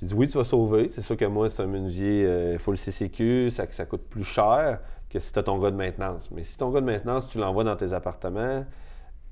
J'ai 0.00 0.06
dit 0.06 0.14
Oui, 0.14 0.28
tu 0.28 0.36
vas 0.36 0.44
sauver. 0.44 0.88
C'est 0.90 1.02
sûr 1.02 1.16
que 1.16 1.24
moi, 1.24 1.48
c'est 1.48 1.62
un 1.62 1.66
menuisier 1.66 2.26
euh, 2.26 2.58
full 2.58 2.76
CCQ, 2.76 3.50
ça, 3.50 3.64
ça 3.70 3.86
coûte 3.86 4.02
plus 4.08 4.24
cher 4.24 4.80
que 5.08 5.18
si 5.18 5.32
tu 5.32 5.38
as 5.38 5.42
ton 5.42 5.58
gars 5.58 5.70
de 5.70 5.76
maintenance. 5.76 6.30
Mais 6.30 6.44
si 6.44 6.58
ton 6.58 6.70
gars 6.70 6.80
de 6.80 6.86
maintenance, 6.86 7.28
tu 7.28 7.38
l'envoies 7.38 7.64
dans 7.64 7.76
tes 7.76 7.92
appartements, 7.92 8.64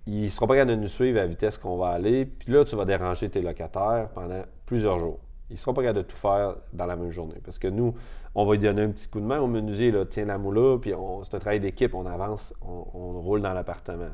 il 0.07 0.25
ne 0.25 0.29
sera 0.29 0.47
pas 0.47 0.55
capable 0.55 0.73
de 0.73 0.83
nous 0.83 0.89
suivre 0.89 1.19
à 1.19 1.23
la 1.23 1.27
vitesse 1.27 1.59
qu'on 1.59 1.77
va 1.77 1.89
aller. 1.89 2.25
Puis 2.25 2.53
là, 2.53 2.65
tu 2.65 2.77
vas 2.77 2.85
déranger 2.85 3.29
tes 3.29 3.43
locataires 3.43 4.09
pendant 4.15 4.43
plusieurs 4.67 4.99
jours. 4.99 5.19
Il 5.51 5.55
ne 5.55 5.59
sera 5.59 5.75
pas 5.75 5.83
capable 5.83 5.99
de 5.99 6.09
tout 6.09 6.17
faire 6.17 6.57
dans 6.73 6.87
la 6.87 6.97
même 6.97 7.11
journée. 7.11 7.41
Parce 7.45 7.59
que 7.59 7.69
nous, 7.69 7.95
on 8.35 8.47
va 8.47 8.55
lui 8.55 8.61
donner 8.61 8.83
un 8.83 8.91
petit 8.91 9.09
coup 9.09 9.21
de 9.21 9.27
main 9.27 9.41
au 9.41 9.47
menuisier, 9.47 9.91
là, 9.91 10.05
tiens 10.07 10.25
la 10.25 10.39
moula, 10.39 10.79
puis 10.79 10.93
c'est 11.25 11.37
un 11.37 11.39
travail 11.39 11.61
d'équipe, 11.61 11.95
on 11.95 12.07
avance, 12.07 12.55
on, 12.63 12.87
on 12.95 13.21
roule 13.21 13.43
dans 13.43 13.53
l'appartement. 13.53 14.11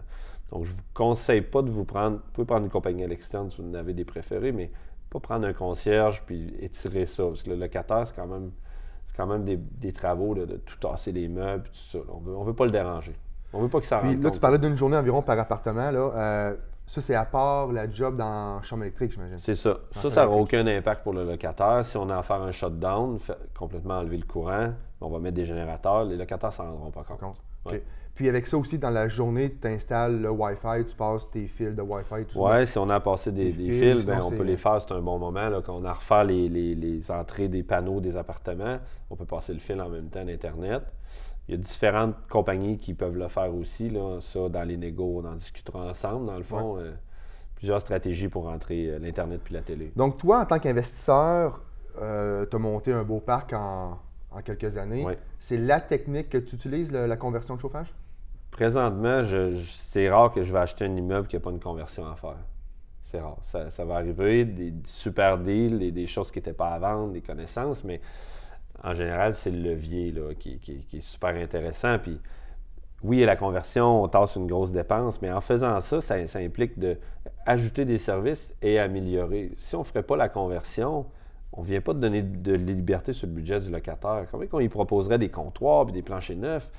Donc, 0.51 0.65
je 0.65 0.71
ne 0.71 0.77
vous 0.77 0.83
conseille 0.95 1.43
pas 1.43 1.63
de 1.63 1.71
vous 1.71 1.85
prendre. 1.85 2.17
Vous 2.17 2.33
pouvez 2.33 2.47
prendre 2.47 2.65
une 2.65 2.71
compagnie 2.71 3.05
à 3.05 3.07
l'externe 3.07 3.51
si 3.51 3.63
vous 3.63 3.69
en 3.69 3.75
avez 3.75 3.95
des 3.95 4.05
préférés, 4.05 4.53
mais 4.53 4.71
pas 5.11 5.21
prendre 5.21 5.47
un 5.47 5.53
concierge 5.53 6.23
puis 6.25 6.55
étirer 6.61 7.07
ça. 7.07 7.25
Parce 7.25 7.43
que 7.43 7.51
le 7.51 7.57
locataire, 7.57 8.07
c'est 8.07 8.15
quand 8.15 8.27
même, 8.27 8.51
c'est 9.07 9.17
quand 9.17 9.27
même 9.27 9.45
des, 9.45 9.57
des 9.57 9.93
travaux 9.93 10.35
là, 10.35 10.47
de 10.47 10.57
tout 10.57 10.79
tasser 10.79 11.13
les 11.13 11.29
meubles 11.29 11.65
et 11.67 11.71
tout 11.71 11.75
ça. 11.75 11.99
On 12.13 12.19
veut, 12.19 12.37
ne 12.39 12.45
veut 12.45 12.55
pas 12.55 12.65
le 12.65 12.71
déranger. 12.71 13.15
On 13.53 13.61
veut 13.61 13.69
pas 13.69 13.81
que 13.81 13.87
ça 13.87 13.99
Puis 13.99 14.15
là, 14.17 14.23
compte. 14.23 14.35
tu 14.35 14.41
parlais 14.41 14.59
d'une 14.59 14.77
journée 14.77 14.97
environ 14.97 15.23
par 15.23 15.39
appartement. 15.39 15.91
Là. 15.91 16.13
Euh, 16.15 16.57
ça, 16.87 17.01
c'est 17.01 17.15
à 17.15 17.25
part 17.25 17.73
la 17.73 17.91
job 17.91 18.17
dans 18.17 18.63
chambre 18.63 18.85
électrique, 18.85 19.13
j'imagine. 19.13 19.39
C'est 19.39 19.55
ça. 19.57 19.77
Ça, 19.93 20.11
ça 20.11 20.25
n'aura 20.25 20.37
aucun 20.37 20.67
impact 20.67 21.03
pour 21.03 21.13
le 21.13 21.25
locataire. 21.25 21.85
Si 21.85 21.97
on 21.97 22.09
a 22.11 22.19
à 22.19 22.23
faire 22.23 22.43
un 22.43 22.53
shutdown, 22.53 23.19
fait- 23.19 23.37
complètement 23.57 23.99
enlever 23.99 24.17
le 24.19 24.25
courant, 24.27 24.73
on 25.01 25.09
va 25.11 25.19
mettre 25.19 25.37
des 25.37 25.47
générateurs, 25.47 26.05
les 26.05 26.17
locataires 26.17 26.51
ne 26.51 26.55
s'en 26.55 26.65
rendront 26.65 26.91
pas 26.91 27.03
compte. 27.05 27.37
Ouais. 27.67 27.83
Puis 28.15 28.29
avec 28.29 28.47
ça 28.47 28.59
aussi, 28.59 28.79
dans 28.79 28.91
la 28.91 29.09
journée, 29.09 29.57
tu 29.61 29.67
installes 29.67 30.21
le 30.21 30.31
Wi-Fi, 30.31 30.85
tu 30.87 30.95
passes 30.95 31.31
tes 31.31 31.47
fils 31.47 31.75
de 31.75 31.81
Wi-Fi, 31.81 32.27
tout 32.27 32.35
ça. 32.35 32.41
Ouais, 32.41 32.67
si 32.67 32.77
on 32.79 32.91
a 32.91 33.01
passé 33.01 33.33
des, 33.33 33.51
fils, 33.51 34.05
ben, 34.05 34.21
on 34.23 34.31
peut 34.31 34.43
les 34.43 34.57
faire, 34.59 34.81
c'est 34.83 34.93
un 34.93 35.01
bon 35.01 35.19
moment. 35.19 35.49
Là, 35.49 35.63
quand 35.65 35.75
on 35.81 35.85
a 35.85 35.91
à 35.91 35.93
refaire 35.95 36.25
les, 36.25 36.49
les- 36.51 36.75
les 36.75 37.11
entrées 37.11 37.49
des 37.49 37.63
panneaux 37.63 38.01
des 38.01 38.17
appartements, 38.19 38.79
on 39.09 39.17
peut 39.17 39.25
passer 39.25 39.55
le 39.55 39.59
fil 39.59 39.81
en 39.81 39.89
même 39.89 40.09
temps 40.11 40.25
d'Internet. 40.25 40.83
Il 41.49 41.53
y 41.53 41.55
a 41.55 41.57
différentes 41.63 42.15
compagnies 42.29 42.77
qui 42.79 42.93
peuvent 42.93 43.17
le 43.17 43.29
faire 43.29 43.55
aussi. 43.55 43.89
Là, 43.89 44.19
ça, 44.21 44.49
dans 44.51 44.65
les 44.69 44.77
négos, 44.77 45.23
on 45.23 45.27
en 45.27 45.35
discutera 45.37 45.87
ensemble, 45.89 46.27
dans 46.27 46.37
le 46.37 46.43
fond. 46.45 46.77
euh, 46.79 46.93
plusieurs 47.57 47.81
stratégies 47.81 48.29
pour 48.29 48.45
rentrer 48.45 48.87
euh, 48.89 48.99
l'Internet 48.99 49.41
puis 49.45 49.53
la 49.55 49.61
télé. 49.63 49.93
Donc, 49.97 50.17
toi, 50.19 50.41
en 50.41 50.47
tant 50.47 50.59
qu'investisseur, 50.59 51.63
tu 51.97 52.03
as 52.57 52.59
monté 52.59 52.93
un 52.93 53.03
beau 53.03 53.21
parc 53.21 53.53
en, 53.55 53.99
en 54.31 54.43
quelques 54.43 54.77
années. 54.77 55.03
C'est 55.39 55.57
la 55.59 55.81
technique 55.81 56.29
que 56.31 56.39
tu 56.39 56.55
utilises, 56.57 56.91
le- 56.93 57.07
la 57.07 57.17
conversion 57.17 57.57
de 57.57 57.61
chauffage? 57.61 57.93
Présentement, 58.51 59.23
je- 59.23 59.55
je- 59.55 59.73
c'est 59.81 60.11
rare 60.11 60.33
que 60.33 60.43
je 60.43 60.53
vais 60.53 60.59
acheter 60.59 60.85
un 60.85 60.97
immeuble 60.97 61.27
qui 61.29 61.37
n'a 61.37 61.41
pas 61.41 61.51
une 61.51 61.61
conversion 61.61 62.07
à 62.11 62.15
faire. 62.17 62.37
C'est 63.05 63.21
rare. 63.21 63.39
Ça, 63.43 63.71
ça 63.71 63.85
va 63.85 63.97
arriver, 63.97 64.45
des 64.45 64.73
super 64.85 65.39
deals, 65.39 65.79
des, 65.79 65.91
des 65.93 66.07
choses 66.07 66.31
qui 66.31 66.39
n'étaient 66.39 66.53
pas 66.53 66.69
à 66.69 66.79
vendre, 66.79 67.13
des 67.13 67.23
connaissances, 67.23 67.83
mais 67.85 68.01
en 68.83 68.95
général, 68.95 69.35
c'est 69.35 69.51
le 69.51 69.71
levier 69.71 70.11
là, 70.13 70.35
qui, 70.35 70.59
qui- 70.59 70.85
qui 70.85 70.99
est 70.99 71.01
super 71.01 71.35
intéressant. 71.35 71.99
Puis, 71.99 72.21
oui, 73.03 73.25
la 73.25 73.35
conversion, 73.37 74.03
on 74.03 74.09
tasse 74.09 74.37
une 74.37 74.47
grosse 74.47 74.73
dépense, 74.73 75.21
mais 75.23 75.33
en 75.33 75.41
faisant 75.41 75.81
ça, 75.81 76.01
ça, 76.01 76.27
ça 76.27 76.39
implique 76.39 76.79
de 76.79 76.99
ajouter 77.47 77.85
des 77.85 77.99
services 77.99 78.55
et 78.63 78.79
améliorer. 78.79 79.53
Si 79.57 79.75
on 79.75 79.81
ne 79.81 79.85
ferait 79.85 80.03
pas 80.03 80.17
la 80.17 80.29
conversion, 80.29 81.07
on 81.53 81.63
ne 81.63 81.67
vient 81.67 81.81
pas 81.81 81.95
de 81.95 81.99
donner 81.99 82.23
de 82.23 82.53
liberté 82.53 83.13
sur 83.13 83.27
le 83.27 83.33
budget 83.33 83.61
du 83.61 83.71
locataire. 83.71 84.27
Comment 84.31 84.45
on 84.53 84.59
lui 84.59 84.69
proposerait 84.69 85.19
des 85.19 85.31
comptoirs 85.31 85.89
et 85.89 85.93
des 85.93 86.03
planchers 86.03 86.37
neufs? 86.37 86.71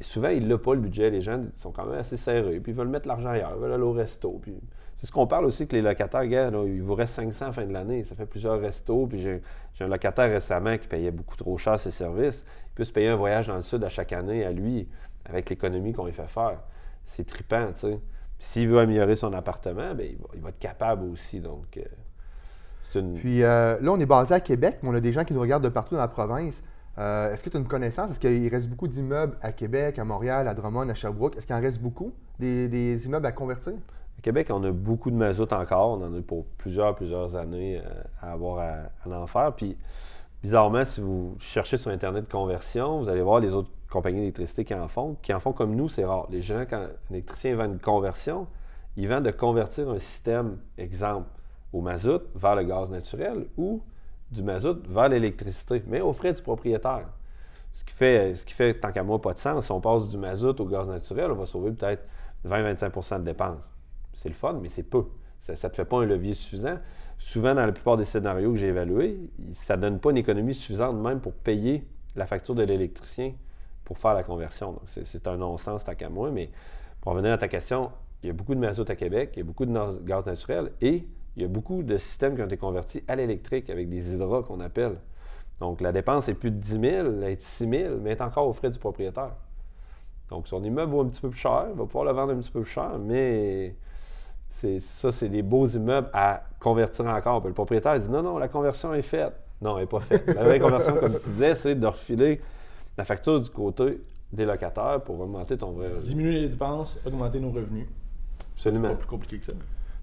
souvent, 0.00 0.28
il 0.28 0.46
n'a 0.46 0.58
pas 0.58 0.74
le 0.74 0.80
budget. 0.80 1.10
Les 1.10 1.20
gens 1.20 1.42
sont 1.54 1.72
quand 1.72 1.86
même 1.86 1.98
assez 1.98 2.16
serrés. 2.16 2.60
Puis 2.60 2.72
ils 2.72 2.74
veulent 2.74 2.88
mettre 2.88 3.08
l'argent 3.08 3.30
ailleurs. 3.30 3.52
Ils 3.56 3.60
veulent 3.60 3.72
aller 3.72 3.82
au 3.82 3.92
resto. 3.92 4.38
Puis 4.42 4.54
c'est 4.96 5.06
ce 5.06 5.12
qu'on 5.12 5.26
parle 5.26 5.44
aussi 5.44 5.66
que 5.66 5.76
les 5.76 5.82
locataires, 5.82 6.24
il 6.24 6.82
vous 6.82 6.94
reste 6.94 7.14
500 7.14 7.44
à 7.44 7.48
la 7.48 7.52
fin 7.52 7.66
de 7.66 7.72
l'année. 7.72 8.04
Ça 8.04 8.14
fait 8.14 8.26
plusieurs 8.26 8.60
restos. 8.60 9.06
Puis 9.06 9.18
j'ai, 9.18 9.42
un 9.80 9.88
locataire 9.88 10.30
récemment 10.30 10.76
qui 10.78 10.86
payait 10.86 11.10
beaucoup 11.10 11.36
trop 11.36 11.56
cher 11.56 11.78
ses 11.78 11.90
services. 11.90 12.44
Il 12.72 12.74
peut 12.74 12.84
se 12.84 12.92
payer 12.92 13.08
un 13.08 13.16
voyage 13.16 13.46
dans 13.46 13.54
le 13.54 13.60
sud 13.60 13.82
à 13.84 13.88
chaque 13.88 14.12
année 14.12 14.44
à 14.44 14.52
lui 14.52 14.88
avec 15.24 15.50
l'économie 15.50 15.92
qu'on 15.92 16.06
lui 16.06 16.12
fait 16.12 16.28
faire. 16.28 16.60
C'est 17.04 17.24
trippant, 17.24 17.68
tu 17.72 17.80
sais. 17.80 18.00
Puis 18.38 18.48
s'il 18.48 18.68
veut 18.68 18.78
améliorer 18.78 19.16
son 19.16 19.32
appartement, 19.32 19.94
ben, 19.94 20.06
il, 20.34 20.40
va, 20.40 20.50
être 20.50 20.58
capable 20.58 21.04
aussi. 21.04 21.40
Donc, 21.40 21.76
euh, 21.78 21.82
une. 22.94 23.14
Puis 23.14 23.42
euh, 23.42 23.78
là, 23.80 23.92
on 23.92 23.98
est 24.00 24.06
basé 24.06 24.34
à 24.34 24.40
Québec, 24.40 24.78
mais 24.82 24.88
on 24.88 24.94
a 24.94 25.00
des 25.00 25.12
gens 25.12 25.24
qui 25.24 25.34
nous 25.34 25.40
regardent 25.40 25.64
de 25.64 25.68
partout 25.68 25.94
dans 25.94 26.00
la 26.00 26.08
province. 26.08 26.62
Euh, 26.98 27.32
Est-ce 27.32 27.42
que 27.42 27.50
tu 27.50 27.56
as 27.56 27.60
une 27.60 27.68
connaissance? 27.68 28.10
Est-ce 28.10 28.20
qu'il 28.20 28.48
reste 28.48 28.68
beaucoup 28.68 28.88
d'immeubles 28.88 29.36
à 29.42 29.52
Québec, 29.52 29.98
à 29.98 30.04
Montréal, 30.04 30.48
à 30.48 30.54
Drummond, 30.54 30.88
à 30.88 30.94
Sherbrooke? 30.94 31.36
Est-ce 31.36 31.46
qu'il 31.46 31.56
en 31.56 31.60
reste 31.60 31.80
beaucoup 31.80 32.12
des, 32.38 32.68
des 32.68 33.04
immeubles 33.04 33.26
à 33.26 33.32
convertir? 33.32 33.74
Au 33.74 34.22
Québec, 34.22 34.48
on 34.50 34.64
a 34.64 34.70
beaucoup 34.70 35.10
de 35.10 35.16
mazout 35.16 35.52
encore. 35.52 35.98
On 35.98 36.04
en 36.04 36.14
a 36.18 36.22
pour 36.22 36.46
plusieurs, 36.56 36.94
plusieurs 36.94 37.36
années 37.36 37.78
euh, 37.78 37.90
à 38.22 38.32
avoir 38.32 38.58
à, 38.58 39.10
à 39.10 39.20
en 39.20 39.26
faire. 39.26 39.52
Puis, 39.54 39.76
bizarrement, 40.42 40.84
si 40.84 41.02
vous 41.02 41.36
cherchez 41.38 41.76
sur 41.76 41.90
Internet 41.90 42.24
de 42.26 42.32
conversion, 42.32 43.00
vous 43.00 43.10
allez 43.10 43.20
voir 43.20 43.40
les 43.40 43.52
autres 43.52 43.70
compagnies 43.90 44.20
d'électricité 44.20 44.64
qui 44.64 44.74
en 44.74 44.88
font. 44.88 45.16
Qui 45.20 45.34
en 45.34 45.40
font 45.40 45.52
comme 45.52 45.76
nous, 45.76 45.90
c'est 45.90 46.04
rare. 46.04 46.26
Les 46.30 46.40
gens, 46.40 46.64
quand 46.68 46.78
un 46.78 47.12
électricien 47.14 47.54
vend 47.56 47.66
une 47.66 47.78
conversion, 47.78 48.46
il 48.96 49.06
vend 49.06 49.20
de 49.20 49.30
convertir 49.30 49.90
un 49.90 49.98
système, 49.98 50.56
exemple, 50.78 51.28
au 51.72 51.80
mazout 51.80 52.22
vers 52.34 52.56
le 52.56 52.64
gaz 52.64 52.90
naturel 52.90 53.46
ou 53.56 53.82
du 54.30 54.42
mazout 54.42 54.78
vers 54.88 55.08
l'électricité, 55.08 55.82
mais 55.86 56.00
aux 56.00 56.12
frais 56.12 56.32
du 56.32 56.42
propriétaire. 56.42 57.08
Ce 57.72 57.84
qui 57.84 57.94
fait, 57.94 58.34
ce 58.34 58.44
qui 58.44 58.54
fait 58.54 58.74
tant 58.74 58.90
qu'à 58.90 59.02
moi, 59.02 59.20
pas 59.20 59.34
de 59.34 59.38
sens. 59.38 59.66
Si 59.66 59.72
on 59.72 59.80
passe 59.80 60.08
du 60.08 60.16
mazout 60.16 60.58
au 60.60 60.64
gaz 60.64 60.88
naturel, 60.88 61.30
on 61.30 61.34
va 61.34 61.46
sauver 61.46 61.72
peut-être 61.72 62.04
20-25% 62.46 63.20
de 63.20 63.24
dépenses. 63.24 63.70
C'est 64.14 64.28
le 64.28 64.34
fun, 64.34 64.58
mais 64.60 64.68
c'est 64.68 64.82
peu. 64.82 65.04
Ça 65.38 65.52
ne 65.52 65.70
te 65.70 65.76
fait 65.76 65.84
pas 65.84 65.98
un 65.98 66.06
levier 66.06 66.34
suffisant. 66.34 66.78
Souvent, 67.18 67.54
dans 67.54 67.66
la 67.66 67.72
plupart 67.72 67.96
des 67.96 68.04
scénarios 68.04 68.52
que 68.52 68.56
j'ai 68.56 68.68
évalués, 68.68 69.18
ça 69.52 69.76
ne 69.76 69.82
donne 69.82 70.00
pas 70.00 70.10
une 70.10 70.16
économie 70.16 70.54
suffisante 70.54 70.96
même 70.96 71.20
pour 71.20 71.32
payer 71.32 71.86
la 72.16 72.26
facture 72.26 72.54
de 72.54 72.62
l'électricien 72.62 73.34
pour 73.84 73.98
faire 73.98 74.14
la 74.14 74.22
conversion. 74.22 74.72
Donc, 74.72 74.82
c'est, 74.86 75.26
un 75.28 75.36
non-sens 75.36 75.84
tant 75.84 75.94
qu'à 75.94 76.08
moi. 76.08 76.30
Mais 76.30 76.50
pour 77.00 77.12
revenir 77.12 77.32
à 77.32 77.38
ta 77.38 77.48
question, 77.48 77.92
il 78.22 78.26
y 78.26 78.30
a 78.30 78.32
beaucoup 78.32 78.54
de 78.54 78.60
mazout 78.60 78.88
à 78.90 78.96
Québec, 78.96 79.30
il 79.34 79.38
y 79.38 79.42
a 79.42 79.44
beaucoup 79.44 79.64
de 79.64 80.02
gaz 80.04 80.26
naturel 80.26 80.72
et 80.80 81.06
il 81.36 81.42
y 81.42 81.44
a 81.44 81.48
beaucoup 81.48 81.82
de 81.82 81.98
systèmes 81.98 82.34
qui 82.34 82.42
ont 82.42 82.46
été 82.46 82.56
convertis 82.56 83.02
à 83.08 83.16
l'électrique 83.16 83.68
avec 83.70 83.88
des 83.88 84.14
hydras 84.14 84.42
qu'on 84.42 84.60
appelle. 84.60 84.96
Donc, 85.60 85.80
la 85.80 85.92
dépense 85.92 86.28
est 86.28 86.34
plus 86.34 86.50
de 86.50 86.56
10 86.56 86.70
000, 86.72 86.84
elle 86.84 87.24
est 87.24 87.36
de 87.36 87.42
6 87.42 87.68
000, 87.68 87.96
mais 88.00 88.10
elle 88.10 88.16
est 88.18 88.22
encore 88.22 88.46
aux 88.46 88.52
frais 88.52 88.70
du 88.70 88.78
propriétaire. 88.78 89.32
Donc, 90.30 90.48
son 90.48 90.62
immeuble 90.64 90.92
vaut 90.92 91.02
un 91.02 91.06
petit 91.08 91.20
peu 91.20 91.30
plus 91.30 91.38
cher, 91.38 91.66
il 91.70 91.78
va 91.78 91.84
pouvoir 91.84 92.04
le 92.04 92.12
vendre 92.12 92.32
un 92.32 92.36
petit 92.36 92.50
peu 92.50 92.60
plus 92.60 92.70
cher, 92.70 92.98
mais 92.98 93.74
c'est, 94.48 94.80
ça, 94.80 95.12
c'est 95.12 95.28
des 95.28 95.42
beaux 95.42 95.66
immeubles 95.66 96.08
à 96.12 96.42
convertir 96.60 97.06
encore. 97.06 97.40
Puis 97.40 97.48
le 97.48 97.54
propriétaire 97.54 97.98
dit 98.00 98.08
non, 98.08 98.22
non, 98.22 98.38
la 98.38 98.48
conversion 98.48 98.92
est 98.94 99.02
faite. 99.02 99.32
Non, 99.60 99.76
elle 99.76 99.84
n'est 99.84 99.88
pas 99.88 100.00
faite. 100.00 100.26
La 100.26 100.44
vraie 100.44 100.58
conversion, 100.58 100.96
comme 100.96 101.18
tu 101.18 101.30
disais, 101.30 101.54
c'est 101.54 101.74
de 101.74 101.86
refiler 101.86 102.40
la 102.96 103.04
facture 103.04 103.40
du 103.40 103.50
côté 103.50 104.00
des 104.32 104.44
locataires 104.44 105.00
pour 105.04 105.20
augmenter 105.20 105.56
ton 105.56 105.72
vrai 105.72 105.88
revenu. 105.88 106.08
Diminuer 106.08 106.40
les 106.40 106.48
dépenses, 106.48 106.98
augmenter 107.06 107.40
nos 107.40 107.50
revenus. 107.50 107.86
C'est 108.56 108.68
Absolument. 108.68 108.88
pas 108.88 108.94
plus 108.96 109.06
compliqué 109.06 109.38
que 109.38 109.44
ça. 109.44 109.52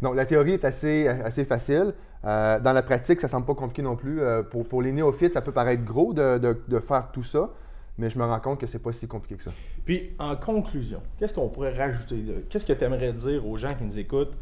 Donc, 0.02 0.16
la 0.16 0.26
théorie 0.26 0.54
est 0.54 0.66
assez, 0.66 1.46
facile. 1.48 1.94
Euh, 2.26 2.60
dans 2.60 2.74
la 2.74 2.82
pratique, 2.82 3.20
ça 3.22 3.28
ne 3.28 3.32
semble 3.32 3.46
pas 3.46 3.56
compliqué 3.56 3.82
non 3.82 3.96
plus. 3.96 4.22
Euh, 4.22 4.44
pour, 4.44 4.82
les 4.82 4.92
néophytes, 4.92 5.34
ça 5.34 5.42
peut 5.42 5.52
paraître 5.52 5.84
gros 5.84 6.14
de, 6.14 6.38
de- 6.38 6.80
faire 6.80 7.10
tout 7.12 7.24
ça, 7.24 7.50
mais 7.98 8.10
je 8.10 8.18
me 8.18 8.24
rends 8.26 8.40
compte 8.40 8.60
que 8.60 8.68
c'est 8.68 8.80
pas 8.80 8.94
si 8.94 9.08
compliqué 9.08 9.36
que 9.36 9.44
ça. 9.44 9.52
Puis, 9.86 10.12
en 10.20 10.36
conclusion, 10.36 11.02
qu'est-ce 11.18 11.34
qu'on 11.34 11.50
pourrait 11.50 11.78
rajouter? 11.78 12.24
Qu'est-ce 12.50 12.66
que 12.66 12.74
tu 12.74 12.84
aimerais 12.84 13.14
dire 13.14 13.46
aux 13.48 13.58
gens 13.58 13.74
qui 13.74 13.84
nous 13.84 14.00
écoutent 14.00 14.34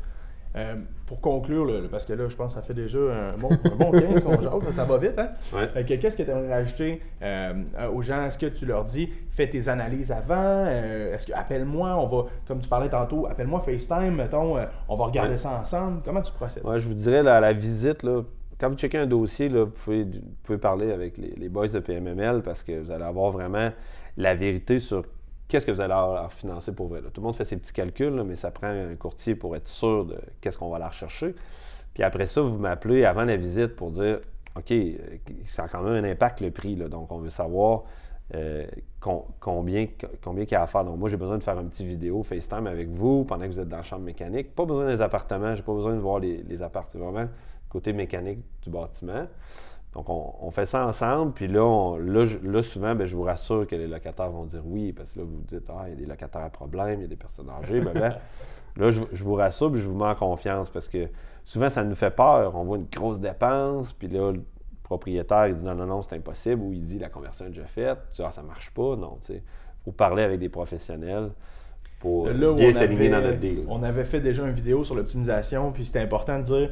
euh, 0.56 0.76
pour 1.06 1.22
conclure, 1.22 1.66
là, 1.66 1.80
parce 1.90 2.06
que 2.06 2.14
là, 2.14 2.28
je 2.28 2.36
pense 2.36 2.54
que 2.54 2.60
ça 2.60 2.66
fait 2.66 2.74
déjà 2.74 3.00
un 3.00 3.38
bon, 3.38 3.50
un 3.52 3.76
bon 3.76 3.92
15 3.92 4.24
qu'on 4.24 4.40
jase, 4.42 4.64
ça, 4.66 4.72
ça 4.72 4.84
va 4.86 4.98
vite, 4.98 5.18
hein? 5.18 5.30
Ouais. 5.54 5.68
Fait 5.70 5.84
que 5.86 5.94
Qu'est-ce 5.96 6.18
que 6.18 6.24
tu 6.24 6.30
aimerais 6.30 6.54
rajouter 6.54 7.02
euh, 7.22 7.54
euh, 7.80 7.90
aux 7.90 8.02
gens? 8.02 8.26
Est-ce 8.26 8.38
que 8.38 8.46
tu 8.48 8.66
leur 8.66 8.84
dis, 8.84 9.10
fais 9.30 9.48
tes 9.50 9.68
analyses 9.70 10.12
avant? 10.12 10.36
Euh, 10.68 11.14
Est-ce 11.14 11.26
que, 11.28 11.34
appelle-moi, 11.34 11.96
on 11.98 12.08
va, 12.08 12.26
comme 12.48 12.60
tu 12.60 12.68
parlais 12.70 12.90
tantôt, 12.90 13.28
appelle-moi 13.28 13.62
FaceTime, 13.62 14.16
mettons, 14.16 14.58
euh, 14.58 14.66
on 14.90 14.96
va 14.96 15.06
regarder 15.06 15.32
Ouais. 15.32 15.38
ça 15.38 15.60
ensemble. 15.62 16.02
Comment 16.04 16.22
tu 16.22 16.32
procèdes? 16.34 16.66
Ouais, 16.66 16.80
je 16.80 16.88
vous 16.88 16.94
dirais, 16.96 17.24
là, 17.24 17.38
à 17.38 17.40
la 17.40 17.54
visite, 17.54 18.04
là, 18.04 18.22
quand 18.60 18.70
vous 18.70 18.76
checkez 18.78 18.98
un 19.00 19.08
dossier, 19.08 19.50
là, 19.50 19.64
vous, 19.64 19.72
pouvez, 19.72 20.04
vous 20.04 20.20
pouvez 20.44 20.58
parler 20.60 20.92
avec 20.92 21.18
les, 21.18 21.34
les 21.36 21.50
boys 21.50 21.68
de 21.70 21.80
PMML 21.80 22.42
parce 22.44 22.62
que 22.64 22.80
vous 22.80 22.92
allez 22.92 23.04
avoir 23.06 23.32
vraiment 23.32 23.72
la 24.18 24.36
vérité 24.36 24.78
sur 24.80 25.04
qu'est-ce 25.52 25.66
que 25.66 25.72
vous 25.72 25.82
allez 25.82 25.90
leur 25.90 26.32
financer 26.32 26.72
pour 26.72 26.88
vrai. 26.88 27.02
Tout 27.02 27.20
le 27.20 27.26
monde 27.26 27.36
fait 27.36 27.44
ses 27.44 27.58
petits 27.58 27.74
calculs, 27.74 28.24
mais 28.24 28.38
ça 28.38 28.52
prend 28.52 28.68
un 28.68 28.96
courtier 28.96 29.36
pour 29.36 29.54
être 29.58 29.68
sûr 29.68 30.06
de 30.06 30.18
qu'est-ce 30.40 30.58
qu'on 30.58 30.70
va 30.70 30.80
leur 30.80 30.94
chercher. 30.94 31.36
Puis 31.94 32.04
après 32.04 32.26
ça, 32.26 32.42
vous 32.42 32.58
m'appelez 32.58 33.04
avant 33.04 33.26
la 33.26 33.36
visite 33.36 33.76
pour 33.76 33.92
dire 33.92 34.22
OK, 34.56 34.74
ça 35.46 35.64
a 35.64 35.68
quand 35.68 35.82
même 35.82 36.04
un 36.04 36.10
impact 36.10 36.40
le 36.40 36.52
prix. 36.52 36.76
donc, 36.76 37.12
on 37.12 37.18
veut 37.18 37.30
savoir 37.30 37.84
euh, 38.34 38.66
combien, 39.42 39.88
combien 40.24 40.44
il 40.46 40.52
y 40.52 40.56
a 40.56 40.62
à 40.62 40.68
faire. 40.68 40.86
Donc, 40.86 40.98
moi, 40.98 41.10
j'ai 41.10 41.18
besoin 41.18 41.38
de 41.38 41.44
faire 41.44 41.60
une 41.60 41.70
petite 41.70 41.88
vidéo 41.88 42.24
FaceTime 42.24 42.68
avec 42.68 42.88
vous 42.88 43.26
pendant 43.26 43.44
que 43.44 43.50
vous 43.52 43.60
êtes 43.60 43.68
dans 43.68 43.78
la 43.78 43.84
chambre 43.84 44.04
mécanique. 44.04 44.56
Pas 44.56 44.64
besoin 44.64 44.88
des 44.88 45.02
appartements, 45.02 45.54
j'ai 45.54 45.64
pas 45.64 45.74
besoin 45.74 45.96
de 45.96 46.00
voir 46.00 46.20
les, 46.20 46.44
les 46.44 46.64
appartements. 46.64 47.12
vraiment 47.12 47.30
côté 47.72 47.94
mécanique 47.94 48.40
du 48.62 48.70
bâtiment. 48.70 49.28
Donc, 49.93 50.06
on, 50.10 50.49
fait 50.51 50.65
ça 50.65 50.86
ensemble, 50.86 51.34
puis 51.34 51.49
là, 51.49 51.97
là, 51.99 52.62
souvent, 52.62 52.95
ben, 52.95 53.06
je 53.06 53.15
vous 53.15 53.23
rassure 53.23 53.67
que 53.67 53.75
les 53.75 53.88
locataires 53.88 54.30
vont 54.30 54.45
dire 54.45 54.62
oui, 54.65 54.93
parce 54.93 55.12
que 55.12 55.19
là, 55.19 55.25
vous 55.25 55.36
vous 55.36 55.43
dites, 55.43 55.69
ah, 55.69 55.84
il 55.88 55.89
y 55.89 55.93
a 55.93 55.95
des 55.97 56.06
locataires 56.06 56.43
à 56.43 56.49
problème, 56.49 56.99
il 56.99 57.01
y 57.01 57.06
a 57.06 57.10
des 57.10 57.17
personnes 57.17 57.49
âgées. 57.49 57.82
ben, 57.82 57.91
ben 57.93 58.15
là, 58.77 58.89
je, 58.89 59.23
vous 59.23 59.34
rassure, 59.34 59.69
puis 59.69 59.82
je 59.82 59.89
vous 59.89 59.97
mets 59.97 60.06
en 60.06 60.15
confiance, 60.15 60.69
parce 60.69 60.88
que 60.88 61.10
souvent, 61.43 61.67
ça 61.67 61.84
nous 61.84 61.95
fait 61.95 62.15
peur. 62.15 62.56
On 62.56 62.63
voit 62.63 62.77
une 62.77 62.88
grosse 62.89 63.19
dépense, 63.19 63.91
puis 63.91 64.08
là, 64.08 64.32
le 64.32 64.41
propriétaire, 64.84 65.47
il 65.47 65.56
dit 65.56 65.65
non, 65.65 65.75
non, 65.75 65.86
non, 65.86 66.01
c'est 66.01 66.15
impossible, 66.15 66.62
ou 66.62 66.71
il 66.71 66.86
dit 66.86 66.97
la 66.97 67.10
conversion 67.10 67.45
est 67.47 67.49
déjà 67.49 67.65
faite, 67.65 67.97
tu 68.13 68.21
dis, 68.21 68.23
ah, 68.25 68.32
ça 68.32 68.43
marche 68.43 68.71
pas. 68.71 68.95
Non, 68.95 69.17
tu 69.19 69.34
sais, 69.34 69.43
il 69.43 69.84
faut 69.84 69.91
parler 69.91 70.23
avec 70.23 70.39
des 70.39 70.49
professionnels 70.49 71.32
pour 71.99 72.30
bien 72.30 72.71
s'aligner 72.71 73.10
dans 73.10 73.21
notre 73.21 73.39
deal. 73.39 73.65
On 73.67 73.84
avait 73.84 74.06
fait 74.06 74.21
déjà 74.21 74.43
une 74.45 74.54
vidéo 74.54 74.86
sur 74.86 74.95
l'optimisation, 74.95 75.73
puis 75.73 75.86
c'était 75.86 75.99
important 75.99 76.39
de 76.39 76.43
dire 76.43 76.69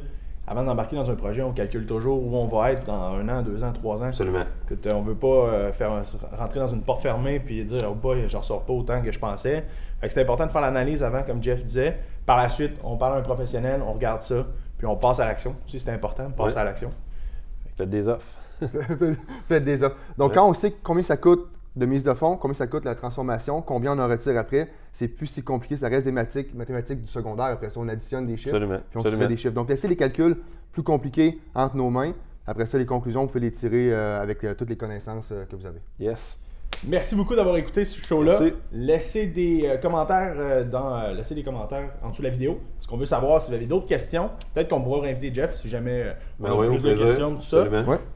avant 0.50 0.64
d'embarquer 0.64 0.96
dans 0.96 1.08
un 1.08 1.14
projet, 1.14 1.42
on 1.42 1.52
calcule 1.52 1.86
toujours 1.86 2.20
où 2.20 2.36
on 2.36 2.46
va 2.46 2.72
être 2.72 2.84
dans 2.84 3.14
un 3.14 3.28
an, 3.28 3.40
deux 3.40 3.62
ans, 3.62 3.72
trois 3.72 3.98
ans. 4.02 4.08
Absolument. 4.08 4.42
Que 4.66 4.92
on 4.92 5.00
veut 5.00 5.14
pas 5.14 5.28
euh, 5.28 5.72
faire 5.72 5.92
rentrer 6.36 6.58
dans 6.58 6.66
une 6.66 6.82
porte 6.82 7.02
fermée 7.02 7.38
puis 7.38 7.64
dire 7.64 7.88
oh 7.88 7.94
boy, 7.94 8.24
je 8.26 8.36
ressors 8.36 8.64
pas 8.64 8.72
autant 8.72 9.00
que 9.00 9.12
je 9.12 9.18
pensais. 9.20 9.64
c'est 10.02 10.20
important 10.20 10.46
de 10.46 10.50
faire 10.50 10.60
l'analyse 10.60 11.04
avant, 11.04 11.22
comme 11.22 11.40
Jeff 11.40 11.62
disait. 11.62 12.00
Par 12.26 12.36
la 12.36 12.50
suite, 12.50 12.72
on 12.82 12.96
parle 12.96 13.14
à 13.14 13.16
un 13.18 13.22
professionnel, 13.22 13.80
on 13.86 13.92
regarde 13.92 14.24
ça, 14.24 14.44
puis 14.76 14.88
on 14.88 14.96
passe 14.96 15.20
à 15.20 15.24
l'action. 15.24 15.54
Si 15.68 15.78
c'est 15.78 15.92
important, 15.92 16.24
on 16.26 16.32
passe 16.32 16.56
à 16.56 16.64
l'action. 16.64 16.90
Faites 17.76 17.88
des 17.88 18.08
offres. 18.08 18.34
Faites 19.48 19.64
des 19.64 19.84
offres. 19.84 19.96
Donc, 20.18 20.34
quand 20.34 20.48
on 20.48 20.52
sait 20.52 20.74
combien 20.82 21.04
ça 21.04 21.16
coûte 21.16 21.46
de 21.76 21.86
mise 21.86 22.02
de 22.02 22.12
fonds, 22.14 22.36
combien 22.36 22.54
ça 22.54 22.66
coûte 22.66 22.84
la 22.84 22.94
transformation, 22.94 23.62
combien 23.62 23.96
on 23.96 24.00
en 24.00 24.08
retire 24.08 24.36
après, 24.38 24.68
c'est 24.92 25.08
plus 25.08 25.26
si 25.26 25.42
compliqué, 25.42 25.76
ça 25.76 25.88
reste 25.88 26.04
des 26.04 26.12
mathématiques, 26.12 26.54
mathématiques 26.54 27.00
du 27.00 27.08
secondaire. 27.08 27.46
Après 27.46 27.70
ça, 27.70 27.78
on 27.80 27.88
additionne 27.88 28.26
des 28.26 28.36
chiffres, 28.36 28.58
puis 28.58 28.98
on 28.98 29.02
se 29.02 29.10
fait 29.10 29.28
des 29.28 29.36
chiffres. 29.36 29.54
Donc, 29.54 29.68
laissez 29.68 29.88
les 29.88 29.96
calculs 29.96 30.36
plus 30.72 30.82
compliqués 30.82 31.40
entre 31.54 31.76
nos 31.76 31.90
mains. 31.90 32.12
Après 32.46 32.66
ça, 32.66 32.78
les 32.78 32.86
conclusions, 32.86 33.22
vous 33.22 33.28
pouvez 33.28 33.40
les 33.40 33.52
tirer 33.52 33.92
euh, 33.92 34.20
avec 34.20 34.42
euh, 34.42 34.54
toutes 34.54 34.70
les 34.70 34.76
connaissances 34.76 35.28
euh, 35.30 35.44
que 35.44 35.54
vous 35.54 35.66
avez. 35.66 35.80
Yes. 36.00 36.38
Merci 36.86 37.14
beaucoup 37.14 37.36
d'avoir 37.36 37.56
écouté 37.56 37.84
ce 37.84 38.00
show-là. 38.00 38.38
Laissez 38.72 39.26
des 39.26 39.78
commentaires 39.82 40.64
dans, 40.66 41.12
laissez 41.12 41.34
des 41.34 41.42
commentaires 41.42 41.90
en 42.02 42.10
dessous 42.10 42.22
de 42.22 42.28
la 42.28 42.32
vidéo. 42.32 42.58
Parce 42.76 42.86
qu'on 42.86 42.96
veut 42.96 43.06
savoir 43.06 43.42
si 43.42 43.50
vous 43.50 43.56
avez 43.56 43.66
d'autres 43.66 43.86
questions. 43.86 44.30
Peut-être 44.54 44.68
qu'on 44.68 44.80
pourra 44.80 45.02
réinviter 45.02 45.34
Jeff 45.34 45.54
si 45.56 45.68
jamais 45.68 46.16
ben 46.38 46.52
on 46.52 46.62
a 46.62 46.66
plus 46.68 46.82
de 46.82 46.94
questions, 46.94 47.34
tout 47.34 47.42
ça. 47.42 47.66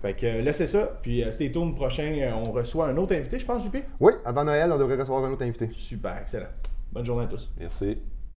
Fait 0.01 0.15
que 0.15 0.27
laissez 0.43 0.67
ça. 0.67 0.99
Puis 1.03 1.23
c'était 1.31 1.53
tout 1.53 1.65
le 1.65 1.75
prochain, 1.75 2.33
on 2.45 2.53
reçoit 2.53 2.87
un 2.87 2.97
autre 2.97 3.15
invité, 3.15 3.39
je 3.39 3.45
pense, 3.45 3.65
JP. 3.65 3.77
Oui, 4.01 4.13
avant 4.25 4.45
Noël, 4.45 4.71
on 4.73 4.79
devrait 4.79 4.97
recevoir 4.97 5.25
un 5.25 5.33
autre 5.33 5.43
invité. 5.43 5.69
Super, 5.73 6.17
excellent. 6.23 6.49
Bonne 6.91 7.05
journée 7.05 7.25
à 7.25 7.29
tous. 7.29 7.53
Merci. 7.59 7.99